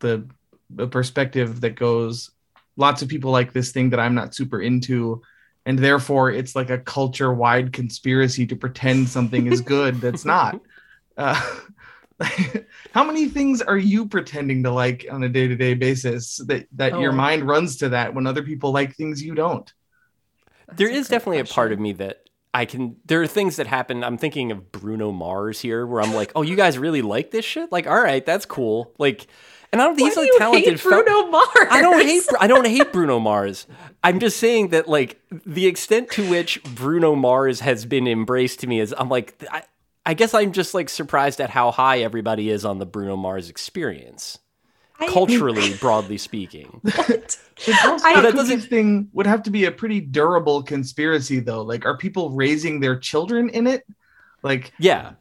[0.00, 0.28] the
[0.70, 2.30] the perspective that goes.
[2.76, 5.22] Lots of people like this thing that I'm not super into,
[5.66, 10.60] and therefore it's like a culture wide conspiracy to pretend something is good that's not.
[11.16, 11.34] Uh,
[12.92, 16.66] how many things are you pretending to like on a day to day basis that
[16.72, 17.16] that your Oh.
[17.16, 19.72] mind runs to that when other people like things you don't?
[20.76, 22.96] there That's a is great definitely a part of me that I can.
[23.04, 24.02] There are things that happen.
[24.02, 27.44] I'm thinking of Bruno Mars here, where I'm like, oh, you guys really like this
[27.44, 27.70] shit?
[27.70, 28.92] Like, all right, that's cool.
[28.98, 29.26] Like,
[29.70, 30.00] and I don't.
[30.00, 31.48] Why He's do a talented hate fel- Bruno Mars.
[31.70, 32.22] I don't hate.
[32.40, 33.66] I don't hate Bruno Mars.
[34.02, 38.66] I'm just saying that like the extent to which Bruno Mars has been embraced to
[38.66, 39.62] me is I'm like I,
[40.08, 43.50] I guess I'm just like surprised at how high everybody is on the Bruno Mars
[43.50, 44.38] experience
[44.98, 46.80] I- culturally, broadly speaking.
[46.96, 47.38] What?
[47.66, 51.40] The Girl I- that cookies doesn't- thing would have to be a pretty durable conspiracy,
[51.40, 51.62] though.
[51.62, 53.84] Like, are people raising their children in it?
[54.42, 55.12] Like, Yeah,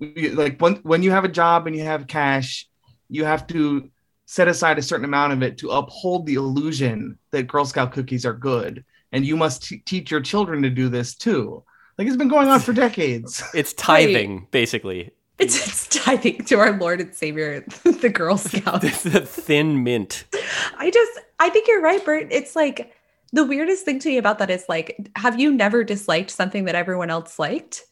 [0.00, 2.66] like when when you have a job and you have cash,
[3.08, 3.90] you have to
[4.26, 8.24] set aside a certain amount of it to uphold the illusion that Girl Scout cookies
[8.26, 11.62] are good, and you must t- teach your children to do this too.
[11.98, 13.42] Like, it's been going on for decades.
[13.54, 15.10] it's tithing basically.
[15.38, 19.02] It's, it's tithing to our Lord and Savior, the Girl Scouts.
[19.02, 20.24] the thin mint.
[20.78, 22.28] I just, I think you're right, Bert.
[22.30, 22.92] It's like
[23.32, 26.74] the weirdest thing to me about that is like, have you never disliked something that
[26.76, 27.84] everyone else liked?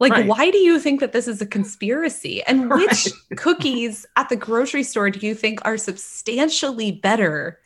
[0.00, 0.26] Like, Right.
[0.26, 2.42] why do you think that this is a conspiracy?
[2.42, 3.38] And which Right.
[3.38, 7.58] cookies at the grocery store do you think are substantially better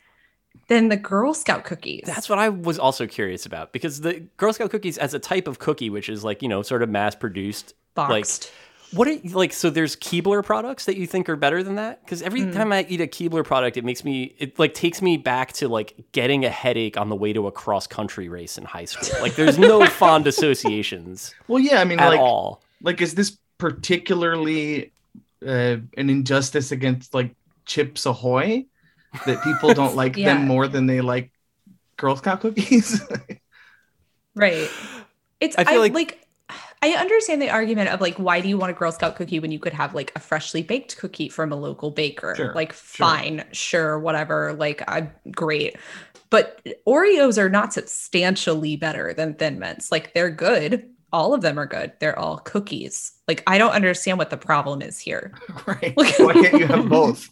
[0.71, 2.03] than the Girl Scout cookies?
[2.05, 5.47] That's what I was also curious about because the Girl Scout cookies, as a type
[5.47, 8.51] of cookie, which is like you know sort of mass produced, like boxed.
[8.93, 9.53] What are like?
[9.53, 12.03] So there's Keebler products that you think are better than that?
[12.03, 12.53] Because every Mm.
[12.53, 15.69] time I eat a Keebler product, it makes me it like takes me back to
[15.69, 19.21] like getting a headache on the way to a cross country race in high school.
[19.21, 22.63] Like there's no fond associations well, yeah, I mean, at like, all.
[22.81, 24.91] like is this particularly
[25.45, 27.33] uh, an injustice against like
[27.65, 28.65] Chips Ahoy
[29.25, 30.33] that people don't like Yeah.
[30.35, 31.31] them more than they like
[31.97, 33.01] Girl Scout cookies.
[34.35, 34.69] Right.
[35.39, 36.17] It's I I feel like, like-
[36.83, 39.51] I understand the argument of like why do you want a Girl Scout cookie when
[39.51, 42.33] you could have like a freshly baked cookie from a local baker?
[42.35, 43.05] Sure, like sure.
[43.07, 44.53] fine, sure, whatever.
[44.53, 45.75] Like I'm great.
[46.31, 49.91] But Oreos are not substantially better than Thin Mints.
[49.91, 50.89] Like they're good.
[51.13, 51.91] All of them are good.
[51.99, 53.11] They're all cookies.
[53.27, 55.33] Like I don't understand what the problem is here.
[55.67, 55.93] right.
[55.95, 57.29] Why can't you have both?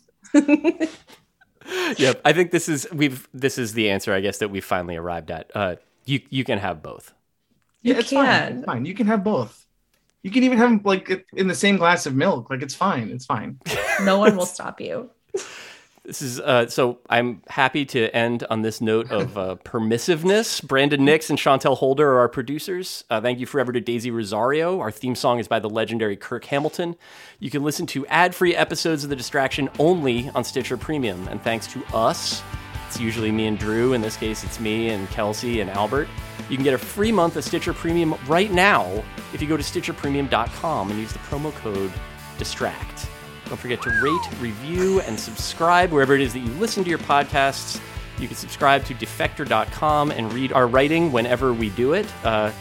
[1.98, 2.22] Yep.
[2.26, 5.32] I think this is we've this is the answer I guess that we finally arrived
[5.32, 5.52] at.
[5.54, 7.14] Uh, you you can have both.
[7.82, 8.54] You Yeah, it's fine.
[8.58, 8.86] It's fine.
[8.86, 9.66] You can have both.
[10.24, 12.50] You can even have like in the same glass of milk.
[12.50, 13.10] Like it's fine.
[13.10, 13.60] It's fine.
[14.02, 15.10] no one will stop you.
[16.10, 16.98] This is uh, so.
[17.08, 20.60] I'm happy to end on this note of uh, permissiveness.
[20.68, 23.04] Brandon Nix and Chantel Holder are our producers.
[23.12, 24.80] Uh, thank you forever to Daisy Rosario.
[24.80, 26.96] Our theme song is by the legendary Kirk Hamilton.
[27.38, 31.68] You can listen to ad-free episodes of The Distraction only on Stitcher Premium, and thanks
[31.74, 32.42] to us,
[32.88, 33.94] it's usually me and Drew.
[33.94, 36.08] In this case, it's me and Kelsey and Albert.
[36.50, 39.64] You can get a free month of Stitcher Premium right now if you go to
[39.64, 41.94] StitcherPremium.com and use the promo code
[42.40, 43.09] DISTRACT.
[43.50, 47.00] Don't forget to rate, review, and subscribe wherever it is that you listen to your
[47.00, 47.82] podcasts.
[48.20, 52.06] You can subscribe to defector.com and read our writing whenever we do it.
[52.24, 52.52] Uh,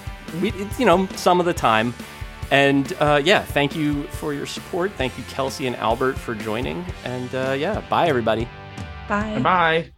[0.41, 1.95] we, it's, you know, some of the time.
[2.51, 4.93] And uh, yeah, thank you for your support.
[4.93, 6.85] Thank you, Kelsey and Albert, for joining.
[7.05, 8.49] And uh, yeah, bye, everybody.
[9.09, 9.39] Bye.
[9.41, 9.91] Bye.